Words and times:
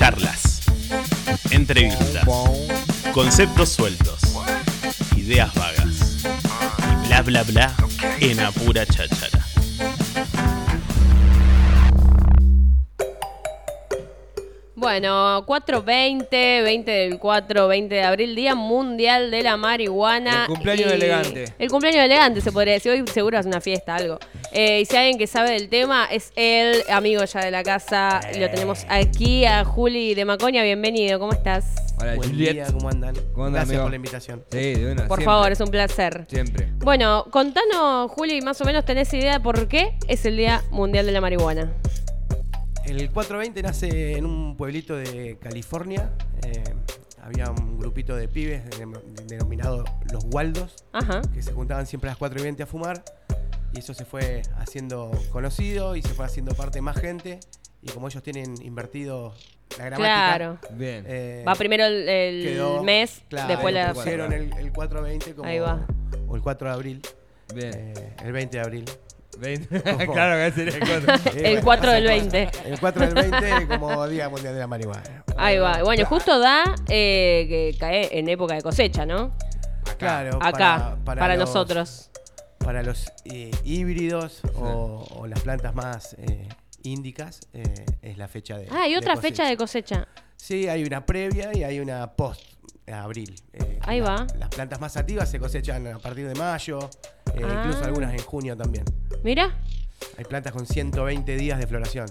Charlas. 0.00 0.62
Entrevistas. 1.50 2.24
Conceptos 3.12 3.68
sueltos. 3.68 4.18
Ideas 5.14 5.52
vagas. 5.52 6.24
Y 6.24 7.06
bla 7.08 7.20
bla 7.20 7.42
bla 7.42 7.74
en 8.18 8.40
apura 8.40 8.86
cháchara. 8.86 9.39
Bueno, 14.80 15.44
4.20, 15.44 16.62
20 16.62 16.90
del 16.90 17.18
4, 17.18 17.68
20 17.68 17.94
de 17.94 18.02
abril, 18.02 18.34
Día 18.34 18.54
Mundial 18.54 19.30
de 19.30 19.42
la 19.42 19.58
Marihuana. 19.58 20.46
El 20.48 20.54
cumpleaños 20.54 20.86
y- 20.90 20.94
elegante. 20.94 21.44
El 21.58 21.68
cumpleaños 21.70 22.02
elegante, 22.02 22.40
se 22.40 22.50
podría 22.50 22.72
decir. 22.72 22.90
Hoy 22.92 23.04
seguro 23.12 23.38
es 23.38 23.44
una 23.44 23.60
fiesta, 23.60 23.94
algo. 23.96 24.18
Eh, 24.52 24.80
y 24.80 24.86
si 24.86 24.96
hay 24.96 25.02
alguien 25.08 25.18
que 25.18 25.26
sabe 25.26 25.50
del 25.50 25.68
tema, 25.68 26.06
es 26.10 26.32
él, 26.34 26.82
amigo 26.88 27.22
ya 27.24 27.40
de 27.44 27.50
la 27.50 27.62
casa. 27.62 28.20
Lo 28.38 28.48
tenemos 28.48 28.86
aquí 28.88 29.44
a 29.44 29.66
Juli 29.66 30.14
de 30.14 30.24
Macoña. 30.24 30.62
Bienvenido, 30.62 31.18
¿cómo 31.18 31.32
estás? 31.32 31.66
Hola, 32.00 32.14
Buen 32.14 32.30
Juliet. 32.30 32.52
día, 32.54 32.66
¿cómo 32.72 32.88
andan? 32.88 33.14
¿Cómo 33.34 33.44
andan, 33.48 33.52
Gracias 33.52 33.68
amigo? 33.68 33.82
por 33.82 33.90
la 33.90 33.96
invitación. 33.96 34.44
Sí, 34.50 34.58
de 34.76 34.92
una. 34.92 35.08
Por 35.08 35.18
siempre. 35.18 35.24
favor, 35.26 35.52
es 35.52 35.60
un 35.60 35.68
placer. 35.70 36.24
Siempre. 36.26 36.68
Bueno, 36.78 37.26
contanos, 37.30 38.10
Juli, 38.12 38.40
más 38.40 38.58
o 38.62 38.64
menos 38.64 38.86
tenés 38.86 39.12
idea 39.12 39.34
de 39.34 39.40
por 39.40 39.68
qué 39.68 39.98
es 40.08 40.24
el 40.24 40.38
Día 40.38 40.62
Mundial 40.70 41.04
de 41.04 41.12
la 41.12 41.20
Marihuana. 41.20 41.70
El 42.90 43.10
420 43.10 43.62
nace 43.62 44.16
en 44.16 44.26
un 44.26 44.56
pueblito 44.56 44.96
de 44.96 45.38
California. 45.40 46.10
Eh, 46.44 46.64
había 47.22 47.48
un 47.50 47.78
grupito 47.78 48.16
de 48.16 48.26
pibes 48.26 48.64
denom- 48.70 49.00
denominado 49.26 49.84
los 50.12 50.24
Waldos, 50.32 50.74
Ajá. 50.92 51.22
que 51.32 51.40
se 51.42 51.52
juntaban 51.52 51.86
siempre 51.86 52.08
a 52.08 52.12
las 52.12 52.18
4 52.18 52.40
y 52.40 52.42
20 52.42 52.62
a 52.64 52.66
fumar. 52.66 53.04
Y 53.72 53.78
eso 53.78 53.94
se 53.94 54.04
fue 54.04 54.42
haciendo 54.58 55.12
conocido 55.30 55.94
y 55.94 56.02
se 56.02 56.08
fue 56.08 56.24
haciendo 56.24 56.54
parte 56.54 56.80
más 56.80 56.96
gente. 56.98 57.38
Y 57.82 57.90
como 57.92 58.08
ellos 58.08 58.22
tienen 58.24 58.60
invertido 58.60 59.34
la 59.78 59.84
gramática, 59.86 60.36
Claro. 60.36 60.58
Bien. 60.76 61.04
eh, 61.06 61.44
Va 61.46 61.54
primero 61.54 61.84
el, 61.84 62.08
el 62.08 62.42
quedó- 62.44 62.82
mes, 62.82 63.22
claro, 63.28 63.48
después 63.48 63.72
la... 63.72 63.94
pusieron 63.94 64.32
el, 64.32 64.52
el 64.58 64.72
420 64.72 65.34
como, 65.36 65.48
Ahí 65.48 65.60
va. 65.60 65.86
o 66.26 66.34
el 66.34 66.42
4 66.42 66.68
de 66.68 66.74
abril, 66.74 67.02
Bien. 67.54 67.70
eh, 67.72 68.14
el 68.24 68.32
20 68.32 68.56
de 68.58 68.62
abril. 68.64 68.84
Claro 70.12 70.36
que 70.36 70.52
sería 70.54 70.74
el 70.76 70.80
cuatro. 71.04 71.14
Eh, 71.32 71.42
El 71.44 71.62
bueno, 71.62 71.62
4 71.64 71.90
del 71.92 72.04
pasan 72.04 72.28
20. 72.30 72.46
cosas. 72.46 72.66
El 72.66 72.80
4 72.80 73.06
del 73.12 73.30
20 73.30 73.68
como 73.68 74.08
Día 74.08 74.28
Mundial 74.28 74.54
de 74.54 74.60
la 74.60 74.66
Marihuana. 74.66 75.24
Ahí 75.36 75.58
va. 75.58 75.82
Bueno, 75.82 76.04
justo 76.06 76.38
da 76.38 76.74
eh, 76.88 77.46
que 77.48 77.76
cae 77.78 78.18
en 78.18 78.28
época 78.28 78.54
de 78.54 78.62
cosecha, 78.62 79.06
¿no? 79.06 79.32
Claro, 79.98 80.38
Acá, 80.42 80.96
para, 81.04 81.36
los- 81.36 81.48
nosotros. 81.48 82.10
Para 82.58 82.82
los 82.82 83.06
eh, 83.24 83.50
híbridos 83.64 84.42
o, 84.56 85.06
o 85.16 85.26
las 85.26 85.40
plantas 85.40 85.74
más 85.74 86.14
eh, 86.18 86.48
índicas 86.82 87.40
eh, 87.54 87.62
es 88.02 88.18
la 88.18 88.28
fecha 88.28 88.58
de. 88.58 88.68
Ah, 88.70 88.82
hay 88.82 88.96
otra 88.96 89.16
fecha 89.16 89.46
de 89.46 89.56
cosecha. 89.56 90.06
Sí, 90.36 90.68
hay 90.68 90.84
una 90.84 91.04
previa 91.06 91.50
y 91.54 91.64
hay 91.64 91.80
una 91.80 92.12
post 92.12 92.42
abril. 92.90 93.34
Eh, 93.52 93.78
Ahí 93.82 94.00
va. 94.00 94.26
Las 94.38 94.48
plantas 94.50 94.80
más 94.80 94.92
sativas 94.92 95.30
se 95.30 95.38
cosechan 95.38 95.86
a 95.86 95.98
partir 95.98 96.26
de 96.28 96.34
mayo, 96.34 96.90
eh, 97.36 97.42
Ah. 97.44 97.62
incluso 97.64 97.84
algunas 97.84 98.12
en 98.14 98.20
junio 98.22 98.56
también. 98.56 98.84
Mira, 99.22 99.56
Hay 100.16 100.24
plantas 100.24 100.52
con 100.52 100.66
120 100.66 101.36
días 101.36 101.58
de 101.58 101.66
floración. 101.66 102.06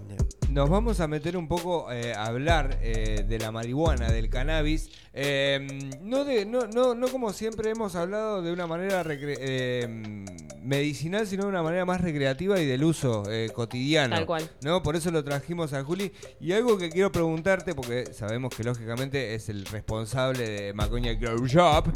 Nos 0.50 0.70
vamos 0.70 1.00
a 1.00 1.08
meter 1.08 1.36
un 1.38 1.48
poco 1.48 1.92
eh, 1.92 2.14
a 2.14 2.26
hablar 2.26 2.78
eh, 2.82 3.24
de 3.28 3.40
la 3.40 3.52
marihuana, 3.52 4.12
del 4.12 4.30
cannabis. 4.30 4.90
Eh, 5.14 5.68
no, 6.02 6.24
de, 6.24 6.46
no, 6.46 6.68
no, 6.68 6.94
no 6.96 7.08
como 7.08 7.34
siempre 7.34 7.70
hemos 7.72 7.96
hablado 7.96 8.42
de 8.44 8.52
una 8.52 8.68
manera 8.68 9.04
eh, 9.08 10.26
medicinal, 10.62 11.26
sino 11.28 11.44
de 11.44 11.50
una 11.50 11.64
manera 11.64 11.86
más 11.86 12.02
recreativa 12.02 12.60
y 12.60 12.66
del 12.66 12.84
uso 12.84 13.24
eh, 13.30 13.50
cotidiano. 13.54 14.16
Tal 14.16 14.26
cual. 14.26 14.50
¿no? 14.62 14.82
Por 14.84 14.96
eso 14.96 15.10
lo 15.12 15.24
trajimos 15.24 15.74
a 15.74 15.84
Juli. 15.84 16.12
Y 16.40 16.52
algo 16.54 16.78
que 16.78 16.90
quiero 16.90 17.12
preguntarte, 17.12 17.74
porque 17.76 18.14
sabemos 18.14 18.54
que 18.56 18.64
lógicamente 18.64 19.34
es 19.36 19.50
el 19.50 19.66
responsable 19.66 20.48
de 20.48 20.74
Macoña 20.74 21.14
Grow 21.14 21.46
Shop. 21.48 21.88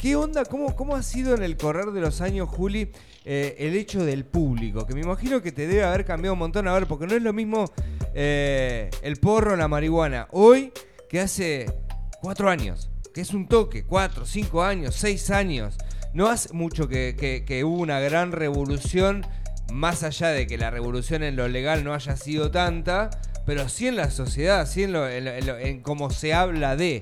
¿Qué 0.00 0.16
onda? 0.16 0.46
¿Cómo, 0.46 0.74
¿Cómo 0.74 0.96
ha 0.96 1.02
sido 1.02 1.34
en 1.34 1.42
el 1.42 1.58
correr 1.58 1.90
de 1.90 2.00
los 2.00 2.22
años, 2.22 2.48
Juli, 2.48 2.90
eh, 3.26 3.56
el 3.58 3.76
hecho 3.76 4.02
del 4.02 4.24
público? 4.24 4.86
Que 4.86 4.94
me 4.94 5.02
imagino 5.02 5.42
que 5.42 5.52
te 5.52 5.66
debe 5.66 5.84
haber 5.84 6.06
cambiado 6.06 6.32
un 6.32 6.38
montón. 6.38 6.66
A 6.68 6.72
ver, 6.72 6.86
porque 6.86 7.06
no 7.06 7.14
es 7.14 7.22
lo 7.22 7.34
mismo 7.34 7.70
eh, 8.14 8.88
el 9.02 9.16
porro 9.16 9.56
la 9.56 9.68
marihuana 9.68 10.26
hoy 10.30 10.72
que 11.10 11.20
hace 11.20 11.70
cuatro 12.22 12.48
años. 12.48 12.90
Que 13.12 13.20
es 13.20 13.34
un 13.34 13.46
toque, 13.46 13.84
cuatro, 13.84 14.24
cinco 14.24 14.62
años, 14.62 14.94
seis 14.94 15.30
años. 15.30 15.76
No 16.14 16.28
hace 16.28 16.50
mucho 16.54 16.88
que, 16.88 17.62
hubo 17.66 17.76
una 17.76 18.00
gran 18.00 18.32
revolución, 18.32 19.26
más 19.70 20.02
allá 20.02 20.28
de 20.28 20.46
que 20.46 20.56
la 20.56 20.70
revolución 20.70 21.22
en 21.22 21.36
lo 21.36 21.46
legal 21.46 21.84
no 21.84 21.92
haya 21.92 22.16
sido 22.16 22.50
tanta, 22.50 23.10
pero 23.44 23.68
sí 23.68 23.86
en 23.86 23.96
la 23.96 24.10
sociedad, 24.10 24.66
sí 24.66 24.84
en 24.84 25.82
cómo 25.82 26.08
se 26.08 26.32
habla 26.32 26.74
de. 26.74 27.00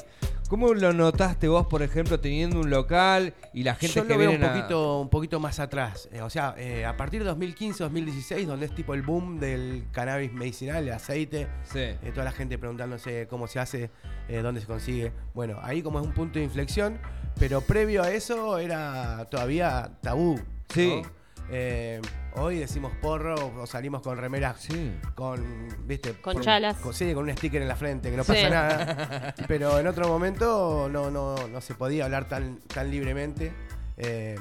¿Cómo 0.48 0.72
lo 0.72 0.94
notaste 0.94 1.46
vos, 1.46 1.66
por 1.66 1.82
ejemplo, 1.82 2.18
teniendo 2.20 2.60
un 2.60 2.70
local 2.70 3.34
y 3.52 3.64
la 3.64 3.74
gente 3.74 3.96
Yo 3.96 4.06
que 4.06 4.14
lo 4.14 4.18
veo 4.18 4.30
un 4.30 4.40
poquito, 4.40 5.00
un 5.00 5.10
poquito 5.10 5.40
más 5.40 5.60
atrás. 5.60 6.08
Eh, 6.10 6.22
o 6.22 6.30
sea, 6.30 6.54
eh, 6.56 6.86
a 6.86 6.96
partir 6.96 7.22
de 7.22 7.30
2015-2016, 7.30 8.46
donde 8.46 8.64
es 8.64 8.74
tipo 8.74 8.94
el 8.94 9.02
boom 9.02 9.38
del 9.38 9.84
cannabis 9.92 10.32
medicinal, 10.32 10.82
el 10.88 10.94
aceite, 10.94 11.48
Sí. 11.64 11.80
eh, 11.80 11.98
toda 12.14 12.24
la 12.24 12.32
gente 12.32 12.56
preguntándose 12.56 13.26
cómo 13.28 13.46
se 13.46 13.58
hace, 13.60 13.90
dónde 14.42 14.62
se 14.62 14.66
consigue. 14.66 15.12
Bueno, 15.34 15.58
ahí 15.62 15.82
como 15.82 16.00
es 16.00 16.06
un 16.06 16.14
punto 16.14 16.38
de 16.38 16.46
inflexión, 16.46 16.98
pero 17.38 17.60
previo 17.60 18.02
a 18.02 18.10
eso 18.10 18.58
era 18.58 19.26
todavía 19.30 19.90
tabú. 20.00 20.40
¿no? 21.02 21.17
Eh, 21.50 22.00
hoy 22.34 22.58
decimos 22.58 22.92
porro 23.00 23.34
o 23.58 23.66
salimos 23.66 24.02
con 24.02 24.18
remeras 24.18 24.60
Sí. 24.60 24.92
con, 25.14 25.68
¿viste? 25.86 26.12
Con 26.20 26.40
chalas. 26.40 26.76
Con, 26.76 26.92
sí, 26.92 27.12
con 27.14 27.24
un 27.28 27.36
sticker 27.36 27.62
en 27.62 27.68
la 27.68 27.76
frente, 27.76 28.10
que 28.10 28.16
no 28.16 28.24
Sí. 28.24 28.32
pasa 28.32 28.50
nada. 28.50 29.34
Pero 29.48 29.78
en 29.78 29.86
otro 29.86 30.06
momento 30.08 30.88
no, 30.92 31.10
no, 31.10 31.36
no 31.48 31.60
se 31.60 31.74
podía 31.74 32.04
hablar 32.04 32.28
tan, 32.28 32.58
tan 32.60 32.90
libremente. 32.90 33.52
Eh, 33.96 34.36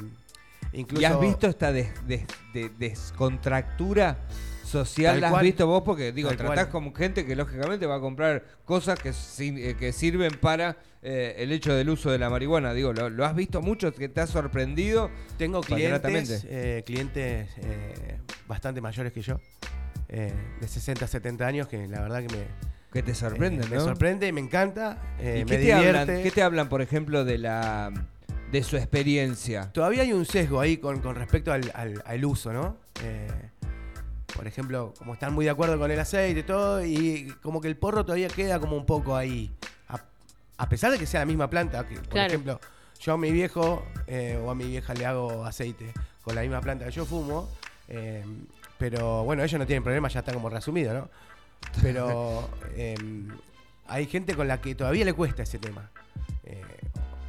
incluso, 0.74 1.02
¿Y 1.02 1.06
has 1.06 1.20
visto 1.20 1.48
esta 1.48 1.72
des- 1.72 2.06
des- 2.06 2.26
de- 2.54 2.70
descontractura 2.78 4.18
social? 4.66 5.22
¿La 5.22 5.28
has 5.28 5.32
cual. 5.34 5.46
visto 5.46 5.66
vos? 5.66 5.84
Porque, 5.84 6.12
digo, 6.12 6.28
Tal 6.30 6.38
tratás 6.40 6.68
cual. 6.68 6.84
con 6.84 6.94
gente 6.96 7.26
que 7.26 7.36
lógicamente 7.38 7.86
va 7.86 7.96
a 7.96 8.00
comprar 8.02 8.44
cosas 8.66 9.00
que, 9.00 9.14
eh, 9.40 9.76
que 9.80 9.94
sirven 9.94 10.34
para 10.42 10.78
eh, 11.10 11.36
el 11.38 11.52
hecho 11.54 11.74
del 11.74 11.90
uso 11.90 12.12
de 12.12 12.18
la 12.20 12.30
marihuana. 12.30 12.74
Digo, 12.74 12.92
¿lo, 12.92 13.10
lo 13.10 13.26
has 13.26 13.34
visto 13.36 13.62
mucho? 13.62 13.94
¿Que 13.94 14.10
te 14.10 14.20
ha 14.22 14.28
sorprendido? 14.28 15.10
Tengo 15.38 15.62
clientes, 15.62 16.46
eh, 16.50 16.84
clientes 16.86 17.50
eh, 17.62 18.18
bastante 18.48 18.82
mayores 18.82 19.14
que 19.14 19.22
yo, 19.22 19.40
de 20.10 20.68
60, 20.68 21.08
70 21.08 21.48
años, 21.48 21.68
que 21.68 21.88
la 21.88 22.02
verdad 22.02 22.22
que 22.28 22.36
me, 22.36 22.44
Que 22.92 23.04
te 23.04 23.14
sorprende, 23.16 23.64
eh, 23.64 23.68
¿no? 23.70 23.76
me 23.76 23.82
sorprende, 23.82 24.32
me 24.34 24.42
encanta, 24.42 24.98
eh, 25.20 25.40
¿Y 25.42 25.46
me 25.46 25.58
qué 25.58 25.64
te, 25.66 25.74
hablan, 25.74 26.06
divierte. 26.08 26.24
qué 26.24 26.32
te 26.36 26.42
hablan, 26.42 26.68
por 26.70 26.82
ejemplo, 26.82 27.24
de 27.26 27.38
la 27.38 27.92
de 28.52 28.64
su 28.64 28.76
experiencia? 28.78 29.72
Todavía 29.74 30.02
hay 30.04 30.14
un 30.14 30.26
sesgo 30.26 30.60
ahí 30.60 30.78
con, 30.78 31.00
con 31.02 31.16
respecto 31.16 31.52
al, 31.52 31.72
al- 31.74 32.02
al 32.06 32.26
uso, 32.26 32.52
¿no? 32.54 32.78
Eh, 33.04 33.28
por 34.36 34.46
ejemplo, 34.48 34.94
como 34.98 35.14
están 35.14 35.34
muy 35.34 35.46
de 35.46 35.52
acuerdo 35.52 35.78
con 35.80 35.90
el 35.92 36.00
aceite 36.00 36.42
y 36.42 36.44
todo, 36.44 36.86
y 36.86 37.34
como 37.42 37.60
que 37.60 37.68
el 37.68 37.76
porro 37.78 38.04
todavía 38.06 38.28
queda 38.28 38.60
como 38.60 38.76
un 38.78 38.86
poco 38.86 39.16
ahí. 39.16 39.52
A, 40.58 40.70
pesar 40.70 40.92
de 40.92 40.98
que 40.98 41.06
sea 41.06 41.22
la 41.22 41.26
misma 41.26 41.50
planta, 41.50 41.88
que, 41.88 41.96
por 41.96 42.08
Claro. 42.10 42.28
ejemplo, 42.28 42.60
yo 43.00 43.14
a 43.14 43.18
mi 43.18 43.32
viejo 43.32 43.86
eh, 44.08 44.40
o 44.44 44.50
a 44.50 44.56
mi 44.56 44.66
vieja 44.66 44.94
le 44.94 45.06
hago 45.06 45.46
aceite 45.46 45.94
con 46.24 46.36
la 46.36 46.42
misma 46.42 46.62
planta 46.62 46.86
que 46.86 46.92
yo 46.92 47.06
fumo, 47.06 47.50
eh, 47.88 48.24
pero 48.78 49.24
bueno, 49.24 49.44
ellos 49.44 49.60
no 49.60 49.66
tienen 49.66 49.84
problema, 49.84 50.08
ya 50.10 50.20
está 50.20 50.34
como 50.34 50.50
resumido, 50.50 50.94
¿no? 50.94 51.10
Pero 51.82 52.50
eh, 52.76 52.96
hay 53.88 54.06
gente 54.08 54.36
con 54.36 54.48
la 54.48 54.60
que 54.60 54.76
todavía 54.76 55.06
le 55.06 55.14
cuesta 55.14 55.44
ese 55.44 55.60
tema. 55.60 55.90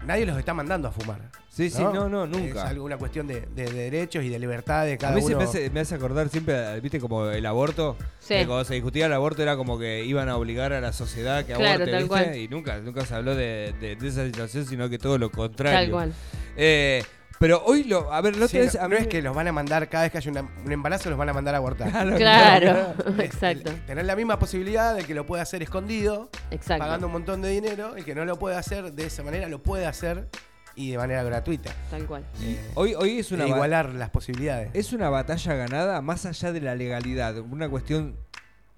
Nadie 0.09 0.25
los 0.27 0.39
está 0.39 0.55
mandando 0.55 0.89
a 0.89 0.91
fumar. 0.91 1.21
Sí, 1.51 1.69
sí, 1.69 1.83
no, 1.83 2.09
no, 2.09 2.27
nunca. 2.27 2.63
Es 2.65 2.71
alguna 2.71 2.97
cuestión 2.97 3.27
de, 3.27 3.43
de 3.55 3.71
derechos 3.71 4.25
y 4.25 4.31
de 4.31 4.39
libertad 4.39 4.87
de 4.87 4.95
A 4.95 4.99
cada 4.99 5.15
mí 5.15 5.21
se 5.21 5.27
uno. 5.29 5.39
me 5.39 5.45
hace, 5.45 5.69
me 5.71 5.81
hace 5.81 5.95
acordar 5.97 6.29
siempre, 6.31 6.81
viste, 6.81 6.99
como 6.99 7.27
el 7.27 7.45
aborto. 7.45 7.95
Sí. 8.19 8.35
que 8.35 8.47
cuando 8.47 8.65
se 8.65 8.75
discutía 8.75 9.05
el 9.07 9.13
aborto 9.13 9.43
era 9.43 9.57
como 9.57 9.79
que 9.79 10.05
iban 10.05 10.29
a 10.31 10.37
obligar 10.39 10.73
a 10.73 10.81
la 10.81 10.93
sociedad 10.95 11.45
que 11.45 11.53
Claro, 11.53 11.85
aborte, 11.85 11.91
tal 11.91 12.03
¿viste? 12.05 12.09
cual. 12.09 12.37
Y 12.37 12.49
nunca, 12.49 12.79
nunca 12.79 13.05
se 13.05 13.15
habló 13.15 13.35
de, 13.35 13.75
de- 13.81 13.97
de 13.97 14.09
esa 14.09 14.25
situación, 14.25 14.65
sino 14.67 14.89
que 14.89 14.99
todo 14.99 15.19
lo 15.19 15.31
contrario. 15.31 15.79
tal 15.79 15.91
cual. 15.91 16.13
Eh, 16.57 17.05
pero 17.39 17.63
hoy 17.65 17.85
lo. 17.85 18.13
A 18.13 18.21
ver, 18.21 18.37
lo 18.37 18.49
Sí, 18.49 18.57
tenés- 18.59 18.75
no, 18.79 18.83
a 18.85 18.89
no 18.89 18.97
es 18.97 19.07
que 19.07 19.23
los 19.23 19.35
van 19.35 19.47
a 19.49 19.53
mandar 19.53 19.89
cada 19.89 20.05
vez 20.05 20.13
que 20.13 20.19
haya 20.19 20.31
una- 20.31 20.49
un 20.65 20.73
embarazo, 20.73 21.09
los 21.11 21.19
van 21.19 21.29
a 21.29 21.33
mandar 21.33 21.55
a 21.55 21.59
abortar. 21.59 21.91
Claro, 21.91 22.17
Claro, 22.17 22.95
El- 23.07 23.21
exacto. 23.21 23.71
el- 23.71 23.87
tener 23.87 24.05
la 24.05 24.17
misma 24.17 24.39
posibilidad 24.39 24.95
de 24.95 25.05
que 25.05 25.15
lo 25.15 25.25
pueda 25.27 25.43
hacer 25.43 25.63
escondido, 25.63 26.31
Exacto. 26.51 26.83
pagando 26.85 27.07
un 27.07 27.13
montón 27.13 27.41
de 27.43 27.49
dinero, 27.51 27.97
y 27.97 28.03
que 28.03 28.15
no 28.15 28.25
lo 28.25 28.39
puede 28.39 28.57
hacer 28.57 28.93
de 28.93 29.07
esa 29.07 29.23
manera, 29.23 29.49
lo 29.49 29.63
puede 29.63 29.87
hacer 29.87 30.29
y 30.75 30.91
de 30.93 30.99
manera 30.99 31.23
gratuita. 31.25 31.73
Tal 31.91 32.07
cual. 32.07 32.25
Eh, 32.41 32.61
Hoy, 32.75 32.95
hoy 32.95 33.19
es 33.19 33.33
una. 33.33 33.45
e 33.45 33.49
igualar 33.49 33.95
las 33.95 34.11
posibilidades. 34.11 34.71
Es 34.75 34.93
una 34.93 35.11
batalla 35.11 35.55
ganada 35.55 36.01
más 36.03 36.25
allá 36.27 36.53
de 36.53 36.61
la 36.61 36.75
legalidad, 36.77 37.37
una 37.39 37.69
cuestión 37.69 38.17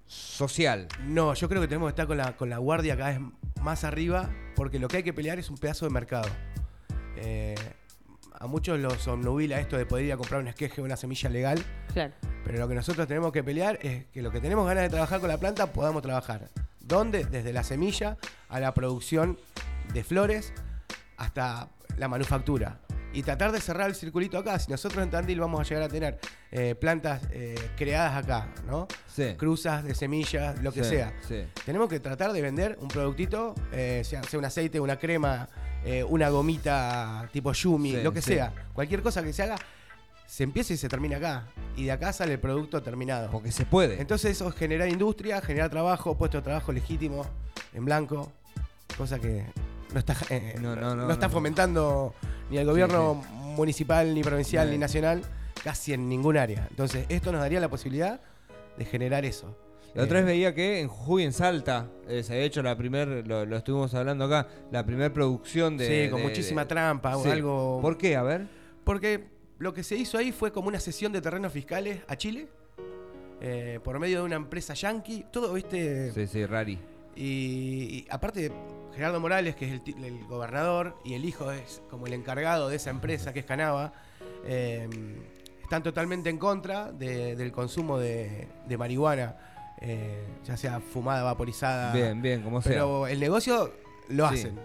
social. 0.07 0.87
No, 1.05 1.33
yo 1.33 1.47
creo 1.47 1.61
que 1.61 1.67
tenemos 1.67 1.87
que 1.87 1.91
estar 1.91 2.07
con 2.07 2.17
la, 2.17 2.35
con 2.35 2.49
la 2.49 2.57
guardia 2.57 2.97
cada 2.97 3.11
vez 3.11 3.19
más 3.61 3.83
arriba, 3.83 4.29
porque 4.55 4.79
lo 4.79 4.87
que 4.87 4.97
hay 4.97 5.03
que 5.03 5.13
pelear 5.13 5.39
es 5.39 5.49
un 5.49 5.57
pedazo 5.57 5.85
de 5.85 5.91
mercado. 5.91 6.27
Eh, 7.17 7.55
a 8.41 8.47
muchos 8.47 8.79
los 8.79 9.07
obnubila 9.07 9.59
esto 9.59 9.77
de 9.77 9.85
poder 9.85 10.05
ir 10.05 10.13
a 10.13 10.17
comprar 10.17 10.41
un 10.41 10.47
esqueje 10.47 10.81
o 10.81 10.83
una 10.83 10.97
semilla 10.97 11.29
legal. 11.29 11.63
Claro. 11.93 12.13
Pero 12.43 12.57
lo 12.59 12.67
que 12.67 12.73
nosotros 12.75 13.07
tenemos 13.07 13.31
que 13.31 13.43
pelear 13.43 13.77
es 13.83 14.05
que 14.07 14.21
lo 14.23 14.31
que 14.31 14.41
tenemos 14.41 14.65
ganas 14.67 14.83
de 14.83 14.89
trabajar 14.89 15.19
con 15.19 15.29
la 15.29 15.37
planta 15.37 15.67
podamos 15.71 16.01
trabajar. 16.01 16.49
¿Dónde? 16.79 17.23
Desde 17.25 17.53
la 17.53 17.63
semilla 17.63 18.17
a 18.49 18.59
la 18.59 18.73
producción 18.73 19.37
de 19.93 20.03
flores 20.03 20.53
hasta 21.17 21.69
la 21.97 22.07
manufactura. 22.07 22.79
Y 23.13 23.23
tratar 23.23 23.51
de 23.51 23.59
cerrar 23.59 23.89
el 23.89 23.95
circulito 23.95 24.37
acá. 24.37 24.57
Si 24.57 24.71
nosotros 24.71 25.03
en 25.03 25.09
Tandil 25.09 25.39
vamos 25.39 25.59
a 25.59 25.63
llegar 25.63 25.83
a 25.83 25.89
tener 25.89 26.17
eh, 26.49 26.75
plantas 26.75 27.21
eh, 27.31 27.55
creadas 27.77 28.23
acá, 28.23 28.47
¿no? 28.65 28.87
Sí. 29.05 29.35
Cruzas 29.37 29.83
de 29.83 29.93
semillas, 29.93 30.61
lo 30.63 30.71
que 30.71 30.83
Sí, 30.83 30.91
sea. 30.91 31.13
sí. 31.27 31.43
Tenemos 31.65 31.89
que 31.89 31.99
tratar 31.99 32.31
de 32.31 32.41
vender 32.41 32.77
un 32.79 32.87
productito, 32.87 33.53
eh, 33.73 34.01
sea, 34.05 34.23
sea 34.23 34.39
un 34.39 34.45
aceite, 34.45 34.79
una 34.79 34.97
crema, 34.97 35.49
eh, 35.85 36.03
una 36.03 36.29
gomita 36.29 37.29
tipo 37.33 37.51
Yumi, 37.53 37.91
Sí, 37.91 38.01
lo 38.03 38.11
que 38.13 38.21
sí. 38.21 38.33
sea. 38.33 38.53
Cualquier 38.73 39.01
cosa 39.01 39.23
que 39.23 39.33
se 39.33 39.43
haga, 39.43 39.57
se 40.27 40.43
empieza 40.43 40.73
y 40.73 40.77
se 40.77 40.87
termina 40.89 41.17
acá. 41.17 41.45
Y 41.75 41.85
de 41.85 41.91
acá 41.91 42.13
sale 42.13 42.33
el 42.33 42.39
producto 42.39 42.81
terminado. 42.81 43.29
Porque 43.31 43.51
se 43.51 43.65
puede. 43.65 43.99
Entonces 44.01 44.31
eso 44.31 44.47
es 44.49 44.55
generar 44.55 44.87
industria, 44.89 45.41
generar 45.41 45.69
trabajo, 45.69 46.17
puesto 46.17 46.37
de 46.37 46.43
trabajo 46.43 46.71
legítimo, 46.71 47.25
en 47.73 47.85
blanco, 47.85 48.31
cosa 48.97 49.19
que 49.19 49.45
no 49.93 49.99
está, 49.99 50.15
eh, 50.29 50.55
No, 50.61 50.75
no, 50.75 50.95
no, 50.95 51.11
está 51.11 51.27
no. 51.27 51.33
fomentando 51.33 52.13
ni 52.49 52.57
el 52.57 52.65
gobierno 52.65 53.15
municipal, 53.55 54.13
ni 54.13 54.21
provincial, 54.23 54.69
ni 54.71 54.77
nacional, 54.77 55.21
casi 55.63 55.93
en 55.93 56.07
ningún 56.07 56.37
área. 56.37 56.67
Entonces 56.69 57.05
esto 57.09 57.31
nos 57.31 57.41
daría 57.41 57.59
la 57.59 57.69
posibilidad 57.69 58.21
de 58.77 58.85
generar 58.85 59.25
eso. 59.25 59.57
La 59.93 60.03
otra 60.03 60.19
vez 60.19 60.25
veía 60.25 60.55
que 60.55 60.79
en 60.79 60.87
Jujuy, 60.87 61.23
en 61.23 61.33
Salta, 61.33 61.89
eh, 62.07 62.23
se 62.23 62.33
había 62.33 62.45
hecho 62.45 62.63
la 62.63 62.77
primer, 62.77 63.27
lo, 63.27 63.45
lo 63.45 63.57
estuvimos 63.57 63.93
hablando 63.93 64.23
acá, 64.25 64.47
la 64.71 64.85
primer 64.85 65.11
producción 65.11 65.75
de... 65.77 66.05
sí, 66.05 66.09
con 66.09 66.21
de- 66.21 66.27
muchísima 66.27 66.61
de- 66.61 66.67
trampa 66.67 67.17
o 67.17 67.23
Sí. 67.23 67.29
algo. 67.29 67.79
¿Por 67.81 67.97
qué? 67.97 68.15
A 68.15 68.23
ver. 68.23 68.47
Porque 68.85 69.25
lo 69.59 69.73
que 69.73 69.83
se 69.83 69.95
hizo 69.97 70.17
ahí 70.17 70.31
fue 70.31 70.51
como 70.53 70.69
una 70.69 70.79
sesión 70.79 71.11
de 71.11 71.21
terrenos 71.21 71.51
fiscales 71.51 71.99
a 72.07 72.15
Chile. 72.15 72.47
eh, 73.43 73.79
por 73.83 73.97
medio 73.99 74.19
de 74.19 74.25
una 74.25 74.35
empresa 74.35 74.75
yankee, 74.75 75.25
todo, 75.31 75.51
viste, 75.53 76.11
Sí, 76.13 76.27
sí, 76.27 76.45
Rari. 76.45 76.77
Y, 77.15 77.23
y 77.23 78.07
aparte, 78.11 78.51
Gerardo 78.93 79.19
Morales, 79.19 79.55
que 79.55 79.65
es 79.65 79.81
el, 80.03 80.25
gobernador, 80.27 80.95
y 81.03 81.15
el 81.15 81.25
hijo 81.25 81.51
es 81.51 81.81
como 81.89 82.05
el 82.05 82.13
encargado 82.13 82.69
de 82.69 82.75
esa 82.75 82.91
empresa 82.91 83.33
que 83.33 83.39
es 83.39 83.45
Canava, 83.45 83.93
eh, 84.45 84.87
están 85.63 85.81
totalmente 85.81 86.29
en 86.29 86.37
contra 86.37 86.91
de- 86.91 87.35
del 87.35 87.51
consumo 87.51 87.97
de, 87.97 88.47
de 88.67 88.77
marihuana, 88.77 89.35
eh, 89.81 90.23
ya 90.45 90.55
sea 90.57 90.79
fumada, 90.79 91.23
vaporizada. 91.23 91.91
Bien, 91.93 92.21
bien, 92.21 92.41
como 92.43 92.61
sea. 92.61 92.71
Pero 92.73 93.07
el 93.07 93.19
negocio 93.19 93.73
lo 94.09 94.29
Sí. 94.29 94.35
hacen. 94.35 94.59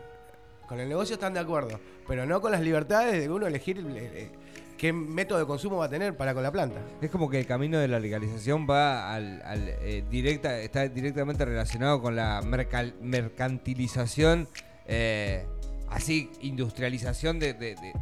Con 0.69 0.81
el 0.81 0.89
negocio 0.89 1.15
están 1.15 1.33
de 1.35 1.41
acuerdo, 1.41 1.79
pero 2.09 2.27
no 2.27 2.41
con 2.41 2.53
las 2.53 2.61
libertades 2.61 3.21
de 3.21 3.31
uno 3.31 3.47
elegir 3.47 3.85
eh, 3.97 4.31
qué 4.77 4.93
método 4.93 5.39
de 5.39 5.47
consumo 5.47 5.77
va 5.79 5.85
a 5.87 5.89
tener 5.89 6.17
para 6.17 6.35
con 6.35 6.43
la 6.43 6.51
planta. 6.51 6.81
Es 7.01 7.09
como 7.11 7.31
que 7.31 7.39
el 7.39 7.47
camino 7.47 7.79
de 7.79 7.87
la 7.89 8.01
legalización 8.01 8.67
va 8.69 9.15
al, 9.15 9.43
al, 9.43 9.69
eh, 9.69 10.05
directa, 10.11 10.59
está 10.59 10.89
directamente 10.89 11.45
relacionado 11.45 12.03
con 12.03 12.17
la 12.17 12.43
mercal- 12.43 12.95
mercantilización, 13.01 14.49
eh, 14.87 15.47
así, 15.89 16.31
industrialización 16.43 17.39
de, 17.39 17.55
de- 17.55 17.75
de- 17.77 17.93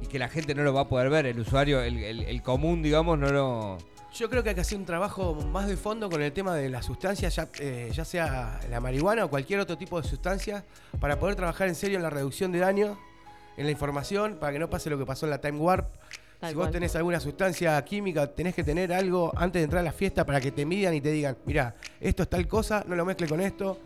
y 0.00 0.06
que 0.06 0.18
la 0.18 0.28
gente 0.28 0.54
no 0.54 0.62
lo 0.62 0.72
va 0.72 0.82
a 0.82 0.88
poder 0.88 1.10
ver, 1.10 1.26
el 1.26 1.38
usuario, 1.40 1.82
el, 1.82 1.98
el- 2.02 2.22
el 2.22 2.42
común, 2.42 2.82
digamos, 2.82 3.18
no 3.18 3.28
lo... 3.30 3.78
Yo 4.14 4.28
creo 4.28 4.42
que 4.42 4.50
hay 4.50 4.54
que 4.54 4.60
hacer 4.60 4.76
un 4.76 4.84
trabajo 4.84 5.34
más 5.34 5.66
de 5.66 5.76
fondo 5.76 6.10
con 6.10 6.20
el 6.20 6.32
tema 6.32 6.54
de 6.54 6.68
las 6.68 6.84
sustancias, 6.84 7.34
ya, 7.34 7.48
eh, 7.60 7.90
ya 7.94 8.04
sea 8.04 8.60
la 8.68 8.78
marihuana 8.78 9.24
o 9.24 9.30
cualquier 9.30 9.60
otro 9.60 9.78
tipo 9.78 10.00
de 10.00 10.06
sustancia, 10.06 10.64
para 11.00 11.18
poder 11.18 11.34
trabajar 11.34 11.68
en 11.68 11.74
serio 11.74 11.96
en 11.96 12.02
la 12.02 12.10
reducción 12.10 12.52
de 12.52 12.58
daño, 12.58 12.98
en 13.56 13.64
la 13.64 13.70
información, 13.70 14.36
para 14.38 14.52
que 14.52 14.58
no 14.58 14.68
pase 14.68 14.90
lo 14.90 14.98
que 14.98 15.06
pasó 15.06 15.24
en 15.24 15.30
la 15.30 15.40
Time 15.40 15.58
Warp. 15.58 15.88
Tal 16.40 16.50
si 16.50 16.54
vos 16.54 16.64
cual. 16.64 16.72
tenés 16.72 16.94
alguna 16.94 17.20
sustancia 17.20 17.82
química, 17.84 18.26
tenés 18.26 18.54
que 18.54 18.64
tener 18.64 18.92
algo 18.92 19.32
antes 19.34 19.60
de 19.60 19.64
entrar 19.64 19.80
a 19.80 19.84
la 19.84 19.92
fiesta 19.92 20.26
para 20.26 20.42
que 20.42 20.50
te 20.50 20.66
midan 20.66 20.92
y 20.92 21.00
te 21.00 21.10
digan, 21.10 21.38
mira, 21.46 21.74
esto 21.98 22.24
es 22.24 22.28
tal 22.28 22.46
cosa, 22.46 22.84
no 22.86 22.94
lo 22.94 23.06
mezcle 23.06 23.26
con 23.26 23.40
esto, 23.40 23.78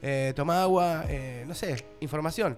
eh, 0.00 0.32
toma 0.34 0.62
agua, 0.62 1.04
eh, 1.08 1.44
no 1.46 1.54
sé, 1.54 1.84
información. 2.00 2.56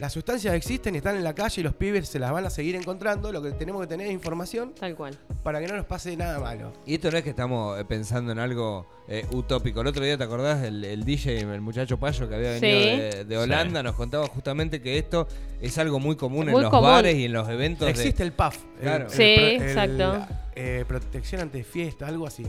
Las 0.00 0.12
sustancias 0.14 0.54
existen 0.54 0.94
y 0.94 0.98
están 0.98 1.16
en 1.16 1.22
la 1.24 1.34
calle 1.34 1.60
y 1.60 1.64
los 1.64 1.74
pibes 1.74 2.08
se 2.08 2.18
las 2.18 2.32
van 2.32 2.46
a 2.46 2.50
seguir 2.50 2.74
encontrando. 2.76 3.30
Lo 3.30 3.42
que 3.42 3.52
tenemos 3.52 3.80
que 3.82 3.86
tener 3.86 4.06
es 4.06 4.12
información 4.12 4.72
Tal 4.78 4.94
cual. 4.96 5.18
para 5.42 5.60
que 5.60 5.66
no 5.68 5.76
nos 5.76 5.84
pase 5.86 6.16
nada 6.16 6.40
malo. 6.40 6.72
Y 6.86 6.94
esto 6.94 7.10
no 7.10 7.18
es 7.18 7.24
que 7.24 7.30
estamos 7.30 7.78
eh, 7.78 7.84
pensando 7.84 8.32
en 8.32 8.38
algo 8.38 8.86
eh, 9.06 9.26
utópico. 9.32 9.82
El 9.82 9.88
otro 9.88 10.02
día, 10.02 10.16
¿te 10.16 10.24
acordás? 10.24 10.64
El, 10.64 10.82
el 10.84 11.04
DJ, 11.04 11.40
el 11.40 11.60
muchacho 11.60 11.98
Payo 12.00 12.26
que 12.28 12.34
había 12.34 12.52
venido 12.52 12.80
Sí. 12.80 13.00
de, 13.18 13.24
de 13.26 13.36
Holanda, 13.38 13.82
nos 13.82 13.94
contaba 13.94 14.26
justamente 14.28 14.80
que 14.80 14.96
esto 14.96 15.28
es 15.60 15.76
algo 15.76 16.00
muy 16.00 16.16
común 16.16 16.48
en 16.48 16.60
los 16.60 16.70
común. 16.70 16.86
bares 16.88 17.14
y 17.16 17.26
en 17.26 17.32
los 17.34 17.46
eventos. 17.50 17.84
de- 17.84 17.90
Existe 17.90 18.22
el 18.22 18.32
PAF. 18.32 18.56
el- 18.76 18.80
Claro. 18.80 19.04
el 19.04 19.10
Sí, 19.10 19.22
el- 19.22 19.62
exacto. 19.62 20.26
eh, 20.56 20.84
protección 20.88 21.42
ante 21.42 21.62
fiesta, 21.64 22.06
algo 22.06 22.26
así. 22.26 22.46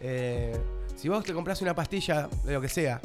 Eh, 0.00 0.56
si 0.94 1.08
vos 1.08 1.24
te 1.24 1.32
compras 1.32 1.60
una 1.60 1.74
pastilla 1.74 2.28
de 2.44 2.52
lo 2.52 2.60
que 2.60 2.68
sea, 2.68 3.00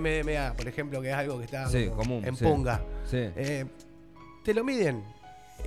MDMA, 0.00 0.54
por 0.54 0.66
ejemplo, 0.68 1.00
que 1.02 1.08
es 1.10 1.14
algo 1.14 1.38
que 1.38 1.44
está 1.44 1.68
Sí, 1.68 1.86
como 1.86 1.96
común, 1.96 2.24
en 2.24 2.36
sí. 2.36 2.44
punga, 2.44 2.82
Sí. 3.04 3.18
eh, 3.36 3.64
te 4.44 4.54
lo 4.54 4.64
miden. 4.64 5.04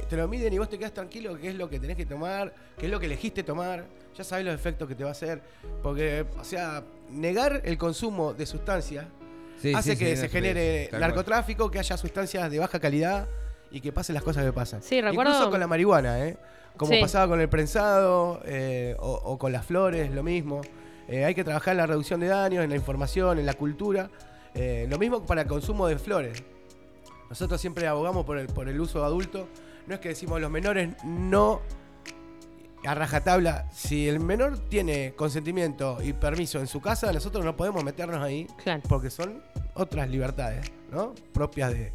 Te 0.09 0.17
lo 0.17 0.27
miden 0.27 0.51
y 0.53 0.57
vos 0.57 0.67
te 0.69 0.77
quedas 0.77 0.93
tranquilo 0.93 1.37
qué 1.39 1.49
es 1.49 1.55
lo 1.55 1.69
que 1.69 1.79
tenés 1.79 1.95
que 1.95 2.05
tomar, 2.05 2.53
qué 2.77 2.85
es 2.87 2.91
lo 2.91 2.99
que 2.99 3.05
elegiste 3.05 3.43
tomar, 3.43 3.85
ya 4.17 4.23
sabés 4.25 4.43
los 4.45 4.53
efectos 4.53 4.87
que 4.89 4.95
te 4.95 5.03
va 5.03 5.09
a 5.09 5.13
hacer. 5.13 5.41
Porque, 5.81 6.25
o 6.39 6.43
sea, 6.43 6.83
negar 7.09 7.61
el 7.63 7.77
consumo 7.77 8.33
de 8.33 8.45
sustancias 8.45 9.05
Sí, 9.61 9.73
hace 9.73 9.93
sí, 9.93 9.99
que 10.03 10.15
sí, 10.15 10.21
se 10.23 10.29
genere 10.29 10.89
narcotráfico, 10.91 11.71
que 11.71 11.79
haya 11.79 11.95
sustancias 11.95 12.51
de 12.51 12.59
baja 12.59 12.77
calidad 12.79 13.27
y 13.71 13.79
que 13.79 13.93
pasen 13.93 14.13
las 14.15 14.23
cosas 14.23 14.43
que 14.43 14.51
pasan. 14.51 14.81
Sí, 14.81 14.99
recuerdo- 15.01 15.31
Incluso 15.31 15.49
con 15.49 15.59
la 15.61 15.67
marihuana, 15.67 16.27
¿eh? 16.27 16.37
Como 16.75 16.91
Sí. 16.91 16.99
pasaba 16.99 17.29
con 17.29 17.39
el 17.39 17.47
prensado 17.47 18.41
eh, 18.45 18.97
o, 18.99 19.13
o 19.13 19.37
con 19.37 19.53
las 19.53 19.65
flores, 19.65 20.11
lo 20.11 20.23
mismo. 20.23 20.59
Eh, 21.07 21.23
hay 21.25 21.35
que 21.35 21.43
trabajar 21.43 21.71
en 21.73 21.77
la 21.77 21.85
reducción 21.87 22.19
de 22.19 22.27
daños, 22.27 22.63
en 22.63 22.69
la 22.69 22.75
información, 22.75 23.37
en 23.39 23.45
la 23.45 23.53
cultura. 23.53 24.09
Eh, 24.53 24.87
lo 24.89 24.97
mismo 24.97 25.25
para 25.25 25.41
el 25.41 25.47
consumo 25.47 25.87
de 25.87 25.97
flores. 25.97 26.43
Nosotros 27.29 27.59
siempre 27.59 27.87
abogamos 27.87 28.25
por 28.25 28.37
el, 28.37 28.47
por 28.47 28.69
el 28.69 28.79
uso 28.79 29.03
adulto. 29.03 29.47
No 29.87 29.95
es 29.95 29.99
que 29.99 30.09
decimos 30.09 30.39
los 30.41 30.49
menores 30.49 30.89
no 31.03 31.61
a 32.85 32.93
rajatabla. 32.95 33.67
Si 33.71 34.07
el 34.07 34.19
menor 34.19 34.59
tiene 34.69 35.13
consentimiento 35.15 35.97
y 36.03 36.13
permiso 36.13 36.59
en 36.59 36.67
su 36.67 36.81
casa, 36.81 37.11
nosotros 37.11 37.43
no 37.43 37.55
podemos 37.55 37.83
meternos 37.83 38.21
ahí 38.21 38.47
Claro. 38.63 38.81
porque 38.87 39.09
son 39.09 39.41
otras 39.73 40.09
libertades, 40.09 40.71
¿no? 40.91 41.13
Propias 41.33 41.71
de, 41.71 41.93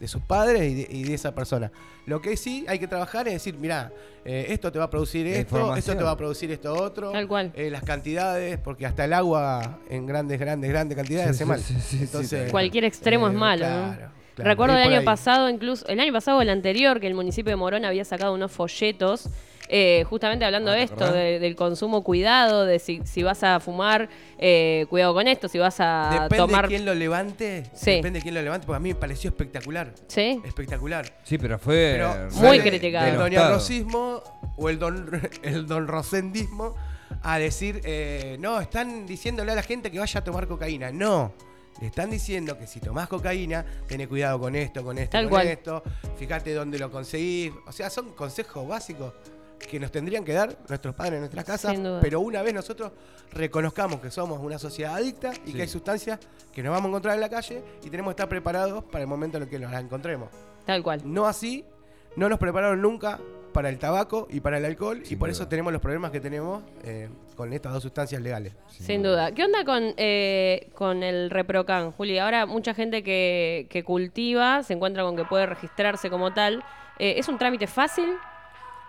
de 0.00 0.08
sus 0.08 0.22
padres 0.22 0.62
y 0.62 0.74
de, 0.74 0.88
y 0.90 1.04
de 1.04 1.14
esa 1.14 1.32
persona. 1.34 1.70
Lo 2.06 2.20
que 2.20 2.36
sí 2.36 2.64
hay 2.66 2.78
que 2.80 2.88
trabajar 2.88 3.28
es 3.28 3.34
decir, 3.34 3.54
mira, 3.56 3.92
esto 4.24 4.72
te 4.72 4.78
va 4.78 4.86
a 4.86 4.90
producir 4.90 5.26
La 5.26 5.36
esto, 5.36 5.76
esto 5.76 5.96
te 5.96 6.02
va 6.02 6.10
a 6.12 6.16
producir 6.16 6.50
esto 6.50 6.72
otro. 6.74 7.12
Tal 7.12 7.28
cual. 7.28 7.52
eh, 7.54 7.70
las 7.70 7.82
cantidades, 7.84 8.58
porque 8.58 8.86
hasta 8.86 9.04
el 9.04 9.12
agua 9.12 9.78
en 9.88 10.06
grandes, 10.06 10.40
grandes, 10.40 10.70
grandes 10.70 10.96
cantidades 10.96 11.36
Sí, 11.36 11.42
hace 11.42 11.44
sí, 11.44 11.48
mal. 11.48 11.60
sí, 11.60 11.74
sí, 11.74 11.80
sí, 11.98 11.98
Entonces. 12.04 12.50
Cualquier 12.50 12.84
extremo 12.84 13.28
es 13.28 13.34
malo, 13.34 13.64
¿no? 13.68 13.94
claro, 13.94 14.10
Recuerdo 14.36 14.76
el 14.76 14.82
año 14.82 14.98
ahí. 15.00 15.04
pasado, 15.04 15.50
incluso, 15.50 15.86
el 15.86 16.00
año 16.00 16.12
pasado 16.14 16.38
o 16.38 16.42
el 16.42 16.48
anterior, 16.50 16.98
que 16.98 17.06
el 17.06 17.14
municipio 17.14 17.50
de 17.50 17.56
Morón 17.56 17.84
había 17.84 18.04
sacado 18.06 18.32
unos 18.34 18.50
folletos, 18.50 19.28
eh, 19.72 20.04
justamente 20.08 20.44
hablando 20.44 20.70
Ah, 20.72 20.74
de 20.74 20.86
¿te 20.86 20.92
esto, 20.92 21.12
de- 21.12 21.38
del 21.38 21.54
consumo 21.54 22.02
cuidado, 22.02 22.66
de 22.66 22.78
si, 22.80 23.00
si 23.04 23.22
vas 23.22 23.42
a 23.44 23.60
fumar, 23.60 24.08
eh, 24.38 24.84
cuidado 24.90 25.14
con 25.14 25.28
esto, 25.28 25.46
si 25.48 25.58
vas 25.58 25.76
a 25.78 26.08
Depende 26.24 26.36
tomar... 26.36 26.62
de 26.64 26.68
quién 26.68 26.84
lo 26.84 26.92
levante. 26.94 27.62
Sí. 27.72 27.92
Depende 27.92 28.18
de 28.18 28.22
quién 28.22 28.34
lo 28.34 28.42
levante, 28.42 28.66
porque 28.66 28.76
a 28.76 28.80
mí 28.80 28.88
me 28.90 28.94
pareció 28.96 29.30
espectacular. 29.30 29.92
¿Sí? 30.08 30.40
Espectacular. 30.44 31.06
Sí, 31.22 31.38
pero 31.38 31.58
fue. 31.58 31.92
Pero 31.98 32.28
Muy 32.32 32.58
criticado. 32.60 33.06
El 33.06 33.12
denostado. 33.12 33.22
doña 33.44 33.48
Rosismo 33.54 34.22
o 34.56 34.68
el 34.68 34.78
don, 34.78 35.22
el 35.42 35.66
don 35.66 35.86
Rosendismo 35.86 36.74
a 37.22 37.38
decir, 37.38 37.80
eh, 37.84 38.36
no, 38.40 38.60
están 38.60 39.06
diciéndole 39.06 39.52
a 39.52 39.54
la 39.54 39.62
gente 39.62 39.90
que 39.90 39.98
vaya 39.98 40.20
a 40.20 40.24
tomar 40.24 40.46
cocaína. 40.48 40.90
No. 40.90 41.32
Le 41.80 41.86
están 41.86 42.10
diciendo 42.10 42.58
que 42.58 42.66
si 42.66 42.78
tomás 42.80 43.08
cocaína, 43.08 43.64
tenés 43.86 44.08
cuidado 44.08 44.38
con 44.40 44.54
esto, 44.54 44.82
con 44.84 44.98
esto, 44.98 45.12
Tal 45.12 45.24
con 45.24 45.30
cual. 45.30 45.46
esto. 45.46 45.82
Fíjate 46.18 46.52
dónde 46.52 46.78
lo 46.78 46.90
conseguís. 46.90 47.52
O 47.66 47.72
sea, 47.72 47.88
son 47.88 48.10
consejos 48.14 48.66
básicos 48.68 49.14
que 49.68 49.78
nos 49.78 49.90
tendrían 49.92 50.24
que 50.24 50.32
dar 50.32 50.56
nuestros 50.68 50.94
padres 50.94 51.14
en 51.14 51.20
nuestras 51.20 51.44
casas. 51.44 51.76
Pero 52.00 52.20
una 52.20 52.42
vez 52.42 52.52
nosotros 52.54 52.92
reconozcamos 53.32 54.00
que 54.00 54.10
somos 54.10 54.40
una 54.40 54.58
sociedad 54.58 54.94
adicta 54.96 55.32
y 55.44 55.50
Sí. 55.50 55.52
que 55.54 55.62
hay 55.62 55.68
sustancias 55.68 56.18
que 56.52 56.62
nos 56.62 56.70
vamos 56.72 56.86
a 56.86 56.88
encontrar 56.88 57.14
en 57.14 57.20
la 57.20 57.28
calle 57.28 57.62
y 57.84 57.90
tenemos 57.90 58.10
que 58.10 58.14
estar 58.22 58.28
preparados 58.28 58.84
para 58.84 59.02
el 59.02 59.06
momento 59.08 59.36
en 59.36 59.44
el 59.44 59.48
que 59.48 59.58
nos 59.58 59.70
las 59.70 59.82
encontremos. 59.82 60.28
Tal 60.66 60.82
cual. 60.82 61.00
No 61.04 61.26
así, 61.26 61.64
no 62.16 62.28
nos 62.28 62.38
prepararon 62.38 62.80
nunca 62.82 63.18
para 63.52 63.68
el 63.68 63.78
tabaco 63.78 64.28
y 64.30 64.40
para 64.40 64.58
el 64.58 64.64
alcohol 64.64 65.02
y 65.08 65.16
por 65.16 65.28
duda. 65.28 65.32
eso 65.32 65.48
tenemos 65.48 65.72
los 65.72 65.82
problemas 65.82 66.12
que 66.12 66.20
tenemos 66.20 66.62
eh, 66.84 67.08
con 67.36 67.52
estas 67.52 67.72
dos 67.72 67.82
sustancias 67.82 68.22
legales. 68.22 68.54
Sin 68.68 69.02
duda. 69.02 69.32
¿Qué 69.32 69.44
onda 69.44 69.64
con, 69.64 69.92
eh, 69.96 70.70
con 70.74 71.02
el 71.02 71.30
Reprocan, 71.30 71.90
Juli? 71.92 72.18
Ahora 72.18 72.46
mucha 72.46 72.74
gente 72.74 73.02
que, 73.02 73.66
que 73.70 73.82
cultiva 73.82 74.62
se 74.62 74.74
encuentra 74.74 75.02
con 75.02 75.16
que 75.16 75.24
puede 75.24 75.46
registrarse 75.46 76.10
como 76.10 76.32
tal. 76.32 76.62
Eh, 77.00 77.14
¿Es 77.18 77.28
un 77.28 77.38
trámite 77.38 77.66
fácil? 77.66 78.10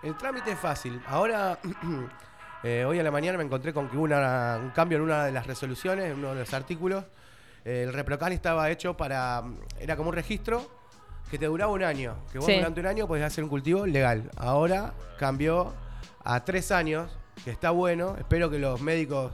El 0.02 0.16
trámite 0.16 0.52
es 0.52 0.58
fácil. 0.58 1.00
Ahora, 1.06 1.58
eh, 2.64 2.84
hoy 2.86 2.98
a 2.98 3.02
la 3.02 3.10
mañana 3.10 3.38
me 3.38 3.44
encontré 3.44 3.72
con 3.72 3.88
que 3.88 3.96
hubo 3.96 4.04
una- 4.04 4.58
un 4.60 4.70
cambio 4.70 4.98
en 4.98 5.04
una 5.04 5.24
de 5.24 5.32
las 5.32 5.46
resoluciones, 5.46 6.06
en 6.06 6.18
uno 6.18 6.34
de 6.34 6.40
los 6.40 6.52
artículos. 6.54 7.04
Eh, 7.64 7.84
el 7.84 7.92
Reprocan 7.92 8.32
estaba 8.32 8.68
hecho 8.70 8.96
para. 8.96 9.42
Era 9.78 9.96
como 9.96 10.08
un 10.10 10.14
registro 10.16 10.68
que 11.30 11.38
te 11.38 11.46
duraba 11.46 11.72
un 11.72 11.82
año. 11.84 12.16
Que 12.32 12.38
vos 12.38 12.46
Sí. 12.46 12.56
durante 12.56 12.80
un 12.80 12.86
año 12.86 13.06
podías 13.06 13.28
hacer 13.28 13.44
un 13.44 13.50
cultivo 13.50 13.86
legal. 13.86 14.30
Ahora 14.36 14.92
cambió 15.18 15.72
a 16.24 16.44
tres 16.44 16.72
años, 16.72 17.16
que 17.44 17.50
está 17.50 17.70
bueno. 17.70 18.16
Espero 18.18 18.50
que 18.50 18.58
los 18.58 18.80
médicos 18.80 19.32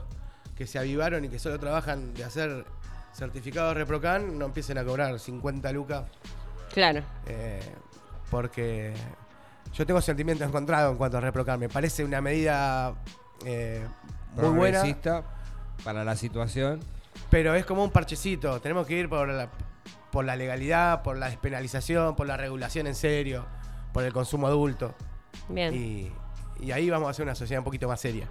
que 0.55 0.67
se 0.67 0.77
avivaron 0.77 1.25
y 1.25 1.29
que 1.29 1.39
solo 1.39 1.59
trabajan 1.59 2.13
de 2.13 2.23
hacer 2.23 2.65
certificados 3.13 3.75
Reprocan 3.75 4.37
no 4.37 4.45
empiecen 4.45 4.77
a 4.77 4.83
cobrar 4.85 5.17
50 5.19 5.71
lucas. 5.71 6.05
Claro. 6.73 7.01
eh, 7.25 7.59
porque 8.29 8.93
yo 9.73 9.85
tengo 9.85 10.01
sentimientos 10.01 10.47
encontrados 10.47 10.91
en 10.91 10.97
cuanto 10.97 11.17
a 11.17 11.21
Reprocan. 11.21 11.59
Me 11.59 11.69
parece 11.69 12.03
una 12.03 12.21
medida 12.21 12.95
eh, 13.45 13.85
muy 14.35 14.49
buena. 14.49 14.83
Para 15.83 16.03
la 16.03 16.15
situación. 16.15 16.81
Pero 17.29 17.55
es 17.55 17.65
como 17.65 17.83
un 17.83 17.91
parchecito. 17.91 18.59
Tenemos 18.59 18.85
que 18.87 18.97
ir 18.97 19.09
por 19.09 19.27
la, 19.29 19.49
por 20.11 20.25
la 20.25 20.35
legalidad, 20.35 21.03
por 21.03 21.17
la 21.17 21.27
despenalización, 21.29 22.15
por 22.15 22.27
la 22.27 22.37
regulación 22.37 22.87
en 22.87 22.95
serio, 22.95 23.45
por 23.93 24.03
el 24.03 24.11
consumo 24.11 24.47
adulto. 24.47 24.93
Bien. 25.47 25.73
Y, 25.73 26.11
y 26.59 26.71
ahí 26.71 26.89
vamos 26.89 27.07
a 27.07 27.11
hacer 27.11 27.23
una 27.23 27.35
sociedad 27.35 27.59
un 27.59 27.65
poquito 27.65 27.87
más 27.87 28.01
seria. 28.01 28.27